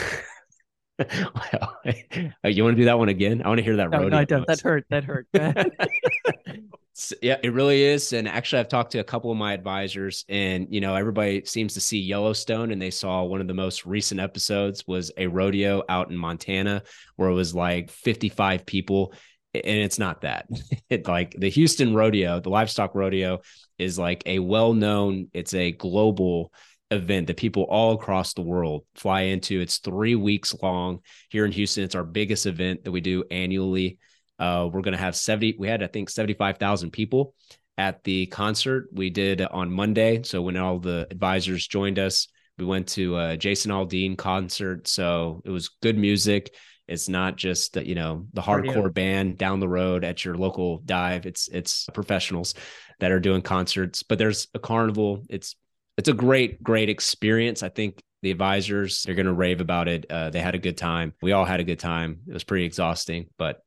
well, 0.99 1.77
you 2.43 2.63
want 2.63 2.75
to 2.75 2.81
do 2.81 2.85
that 2.85 2.99
one 2.99 3.09
again? 3.09 3.41
I 3.43 3.47
want 3.47 3.59
to 3.59 3.63
hear 3.63 3.77
that. 3.77 3.89
No, 3.89 4.07
no 4.07 4.17
I 4.17 4.25
don't. 4.25 4.45
That 4.47 4.61
hurt. 4.61 4.85
That 4.89 5.03
hurt. 5.03 5.27
yeah, 7.21 7.37
it 7.41 7.53
really 7.53 7.83
is. 7.83 8.13
And 8.13 8.27
actually, 8.27 8.59
I've 8.59 8.67
talked 8.67 8.91
to 8.91 8.99
a 8.99 9.03
couple 9.03 9.31
of 9.31 9.37
my 9.37 9.53
advisors, 9.53 10.25
and 10.27 10.67
you 10.69 10.81
know, 10.81 10.95
everybody 10.95 11.45
seems 11.45 11.73
to 11.75 11.81
see 11.81 11.99
Yellowstone, 11.99 12.71
and 12.71 12.81
they 12.81 12.91
saw 12.91 13.23
one 13.23 13.41
of 13.41 13.47
the 13.47 13.53
most 13.53 13.85
recent 13.85 14.19
episodes 14.19 14.85
was 14.87 15.11
a 15.17 15.27
rodeo 15.27 15.83
out 15.89 16.09
in 16.09 16.17
Montana 16.17 16.83
where 17.15 17.29
it 17.29 17.33
was 17.33 17.55
like 17.55 17.89
55 17.89 18.65
people, 18.65 19.13
and 19.53 19.65
it's 19.65 19.99
not 19.99 20.21
that. 20.21 20.47
it 20.89 21.07
like 21.07 21.35
the 21.37 21.49
Houston 21.49 21.93
rodeo, 21.93 22.39
the 22.39 22.49
livestock 22.49 22.95
rodeo, 22.95 23.41
is 23.77 23.97
like 23.97 24.23
a 24.25 24.39
well-known. 24.39 25.29
It's 25.33 25.53
a 25.53 25.71
global 25.71 26.51
event 26.91 27.27
that 27.27 27.37
people 27.37 27.63
all 27.63 27.93
across 27.93 28.33
the 28.33 28.41
world 28.41 28.83
fly 28.95 29.21
into. 29.21 29.59
It's 29.59 29.77
three 29.77 30.15
weeks 30.15 30.55
long 30.61 30.99
here 31.29 31.45
in 31.45 31.51
Houston. 31.51 31.83
It's 31.83 31.95
our 31.95 32.03
biggest 32.03 32.45
event 32.45 32.83
that 32.83 32.91
we 32.91 33.01
do 33.01 33.23
annually. 33.29 33.99
Uh, 34.39 34.69
we're 34.71 34.81
going 34.81 34.93
to 34.93 34.97
have 34.97 35.15
70, 35.15 35.55
we 35.59 35.67
had, 35.67 35.83
I 35.83 35.87
think, 35.87 36.09
75,000 36.09 36.91
people 36.91 37.35
at 37.77 38.03
the 38.03 38.25
concert 38.27 38.89
we 38.91 39.09
did 39.09 39.41
on 39.41 39.71
Monday. 39.71 40.23
So 40.23 40.41
when 40.41 40.57
all 40.57 40.79
the 40.79 41.07
advisors 41.11 41.67
joined 41.67 41.99
us, 41.99 42.27
we 42.57 42.65
went 42.65 42.87
to 42.89 43.17
a 43.17 43.37
Jason 43.37 43.71
Aldean 43.71 44.17
concert. 44.17 44.87
So 44.87 45.41
it 45.45 45.49
was 45.49 45.69
good 45.81 45.97
music. 45.97 46.53
It's 46.89 47.07
not 47.07 47.37
just 47.37 47.75
you 47.75 47.95
know 47.95 48.25
the 48.33 48.41
hardcore 48.41 48.93
band 48.93 49.37
down 49.37 49.59
the 49.59 49.69
road 49.69 50.03
at 50.03 50.25
your 50.25 50.35
local 50.35 50.79
dive. 50.79 51.25
It's 51.25 51.47
it's 51.49 51.87
professionals 51.93 52.55
that 52.99 53.11
are 53.11 53.19
doing 53.19 53.41
concerts. 53.41 54.03
But 54.03 54.17
there's 54.17 54.47
a 54.53 54.59
carnival. 54.59 55.23
It's 55.29 55.55
it's 55.97 56.09
a 56.09 56.13
great, 56.13 56.63
great 56.63 56.89
experience. 56.89 57.61
I 57.61 57.69
think 57.69 58.01
the 58.21 58.31
advisors 58.31 59.03
they're 59.03 59.15
going 59.15 59.25
to 59.25 59.33
rave 59.33 59.61
about 59.61 59.87
it. 59.87 60.05
Uh, 60.09 60.29
they 60.29 60.39
had 60.39 60.55
a 60.55 60.59
good 60.59 60.77
time. 60.77 61.13
We 61.21 61.31
all 61.31 61.45
had 61.45 61.59
a 61.59 61.63
good 61.65 61.79
time. 61.79 62.19
It 62.27 62.33
was 62.33 62.43
pretty 62.43 62.65
exhausting, 62.65 63.27
but 63.37 63.61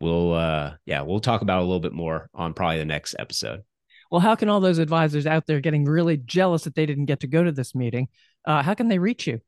we'll, 0.00 0.34
uh, 0.34 0.74
yeah, 0.86 1.02
we'll 1.02 1.20
talk 1.20 1.42
about 1.42 1.60
a 1.60 1.64
little 1.64 1.80
bit 1.80 1.92
more 1.92 2.28
on 2.34 2.54
probably 2.54 2.78
the 2.78 2.84
next 2.84 3.16
episode. 3.18 3.62
Well, 4.10 4.20
how 4.20 4.34
can 4.34 4.48
all 4.48 4.60
those 4.60 4.78
advisors 4.78 5.26
out 5.26 5.46
there 5.46 5.60
getting 5.60 5.84
really 5.84 6.16
jealous 6.16 6.64
that 6.64 6.74
they 6.74 6.86
didn't 6.86 7.06
get 7.06 7.20
to 7.20 7.26
go 7.26 7.44
to 7.44 7.52
this 7.52 7.74
meeting? 7.74 8.08
Uh, 8.44 8.62
how 8.62 8.74
can 8.74 8.88
they 8.88 8.98
reach 8.98 9.26
you? 9.26 9.40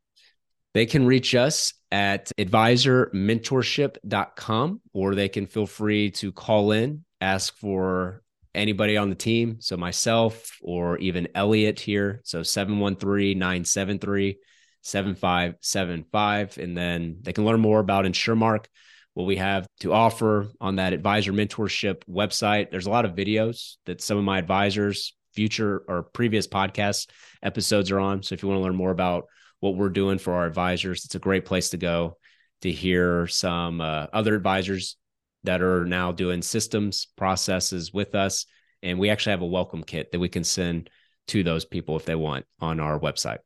They 0.75 0.87
can 0.87 1.07
reach 1.07 1.35
us 1.35 1.73
at 1.93 2.33
advisormentorship.com 2.39 4.81
or 4.93 5.15
they 5.15 5.29
can 5.29 5.47
feel 5.47 5.67
free 5.67 6.11
to 6.13 6.33
call 6.33 6.73
in, 6.73 7.05
ask 7.21 7.55
for 7.57 8.23
anybody 8.55 8.97
on 8.97 9.11
the 9.11 9.17
team. 9.17 9.57
So 9.61 9.77
myself 9.77 10.59
or 10.63 10.99
even 10.99 11.29
Elliot 11.35 11.81
here. 11.81 12.21
So 12.25 12.43
713 12.43 13.39
973 13.39 14.39
7575. 14.83 16.59
And 16.59 16.77
then 16.77 17.19
they 17.23 17.33
can 17.33 17.45
learn 17.45 17.61
more 17.61 17.81
about 17.81 18.05
InsureMark, 18.05 18.67
what 19.15 19.27
we 19.27 19.37
have 19.37 19.67
to 19.81 19.93
offer 19.93 20.49
on 20.61 20.77
that 20.77 20.93
advisor 20.93 21.33
mentorship 21.33 22.03
website. 22.09 22.71
There's 22.71 22.87
a 22.87 22.91
lot 22.91 23.05
of 23.05 23.15
videos 23.15 23.77
that 23.87 24.01
some 24.01 24.19
of 24.19 24.25
my 24.25 24.39
advisors, 24.39 25.15
future 25.33 25.83
or 25.87 26.03
previous 26.03 26.47
podcast 26.47 27.09
episodes 27.43 27.91
are 27.91 28.01
on. 28.01 28.23
So 28.23 28.35
if 28.35 28.43
you 28.43 28.49
want 28.49 28.59
to 28.59 28.65
learn 28.65 28.77
more 28.77 28.91
about 28.91 29.27
what 29.61 29.77
we're 29.77 29.91
doing 29.91 30.19
for 30.19 30.35
our 30.35 30.47
advisors, 30.47 31.05
it's 31.05 31.15
a 31.15 31.21
great 31.21 31.45
place 31.45 31.71
to 31.71 31.77
go 31.77 32.17
to 32.63 32.73
hear 32.73 33.27
some 33.27 33.81
uh, 33.81 34.07
other 34.13 34.35
advisors 34.35 34.97
that 35.45 35.63
are 35.63 35.85
now 35.85 36.13
doing 36.13 36.43
systems 36.43 37.07
processes 37.17 37.93
with 37.93 38.15
us. 38.15 38.47
And 38.83 38.99
we 38.99 39.11
actually 39.11 39.33
have 39.33 39.43
a 39.43 39.47
welcome 39.47 39.83
kit 39.83 40.13
that 40.13 40.19
we 40.19 40.29
can 40.29 40.45
send 40.45 40.91
to 41.29 41.43
those 41.43 41.65
people 41.65 41.97
if 41.97 42.05
they 42.05 42.15
want 42.15 42.47
on 42.61 42.81
our 42.81 42.99
website. 42.99 43.39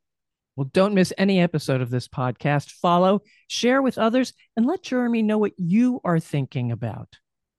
Well, 0.57 0.71
don't 0.73 0.95
miss 0.95 1.13
any 1.19 1.41
episode 1.41 1.81
of 1.81 1.91
this 1.91 2.07
podcast. 2.07 2.71
Follow, 2.71 3.23
share 3.49 3.83
with 3.83 3.99
others, 3.99 4.33
and 4.57 4.67
let 4.67 4.83
Jeremy 4.83 5.23
know 5.23 5.39
what 5.39 5.53
you 5.57 6.01
are 6.05 6.21
thinking 6.21 6.71
about. 6.71 7.19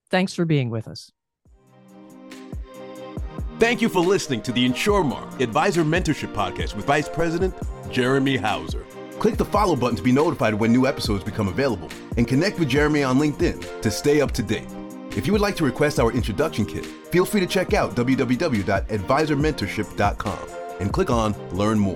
Thanks 0.10 0.34
for 0.34 0.46
being 0.46 0.70
with 0.70 0.88
us. 0.88 1.12
Thank 3.60 3.82
you 3.82 3.89
for 3.89 4.00
listening 4.00 4.41
to 4.44 4.52
the 4.52 4.68
InsureMark 4.68 5.41
Advisor 5.41 5.84
Mentorship 5.84 6.34
Podcast 6.34 6.76
with 6.76 6.86
Vice 6.86 7.10
President 7.10 7.54
Jeremy 7.95 8.36
Hauser. 8.36 8.84
Click 9.19 9.38
the 9.38 9.45
follow 9.45 9.77
button 9.77 9.95
to 9.95 10.03
be 10.03 10.12
notified 10.12 10.53
when 10.53 10.73
new 10.73 10.86
episodes 10.86 11.23
become 11.23 11.47
available, 11.47 11.89
and 12.17 12.27
connect 12.27 12.60
with 12.60 12.67
Jeremy 12.67 13.03
on 13.03 13.17
LinkedIn 13.17 13.81
to 13.81 13.89
stay 13.89 14.19
up 14.19 14.34
to 14.34 14.43
date. 14.43 14.67
If 15.12 15.25
you 15.25 15.31
would 15.31 15.41
like 15.41 15.55
to 15.55 15.63
request 15.63 15.97
our 15.97 16.12
introduction 16.12 16.65
kit, 16.65 16.86
feel 16.86 17.23
free 17.23 17.39
to 17.39 17.47
check 17.47 17.73
out 17.73 17.95
www.advisormentorship.com 17.95 20.49
and 20.81 20.91
click 20.91 21.10
on 21.10 21.55
Learn 21.55 21.79
More. 21.79 21.95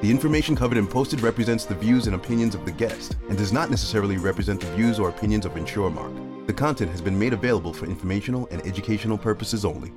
The 0.00 0.10
information 0.10 0.56
covered 0.56 0.78
and 0.78 0.88
posted 0.88 1.20
represents 1.20 1.66
the 1.66 1.74
views 1.74 2.06
and 2.06 2.16
opinions 2.16 2.54
of 2.54 2.64
the 2.64 2.72
guest 2.72 3.16
and 3.28 3.36
does 3.36 3.52
not 3.52 3.68
necessarily 3.68 4.16
represent 4.16 4.62
the 4.62 4.66
views 4.68 4.98
or 4.98 5.10
opinions 5.10 5.44
of 5.44 5.52
InsureMark. 5.56 6.46
The 6.46 6.54
content 6.54 6.90
has 6.90 7.02
been 7.02 7.18
made 7.18 7.34
available 7.34 7.74
for 7.74 7.84
informational 7.84 8.48
and 8.50 8.66
educational 8.66 9.18
purposes 9.18 9.66
only. 9.66 9.92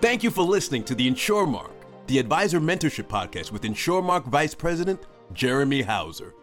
Thank 0.00 0.24
you 0.24 0.32
for 0.32 0.42
listening 0.42 0.82
to 0.84 0.96
the 0.96 1.08
InsureMark, 1.08 1.70
the 2.06 2.18
Advisor 2.18 2.60
Mentorship 2.60 3.04
Podcast 3.04 3.50
with 3.50 3.62
InsureMark 3.62 4.26
Vice 4.26 4.54
President 4.54 5.06
Jeremy 5.32 5.82
Hauser. 5.82 6.34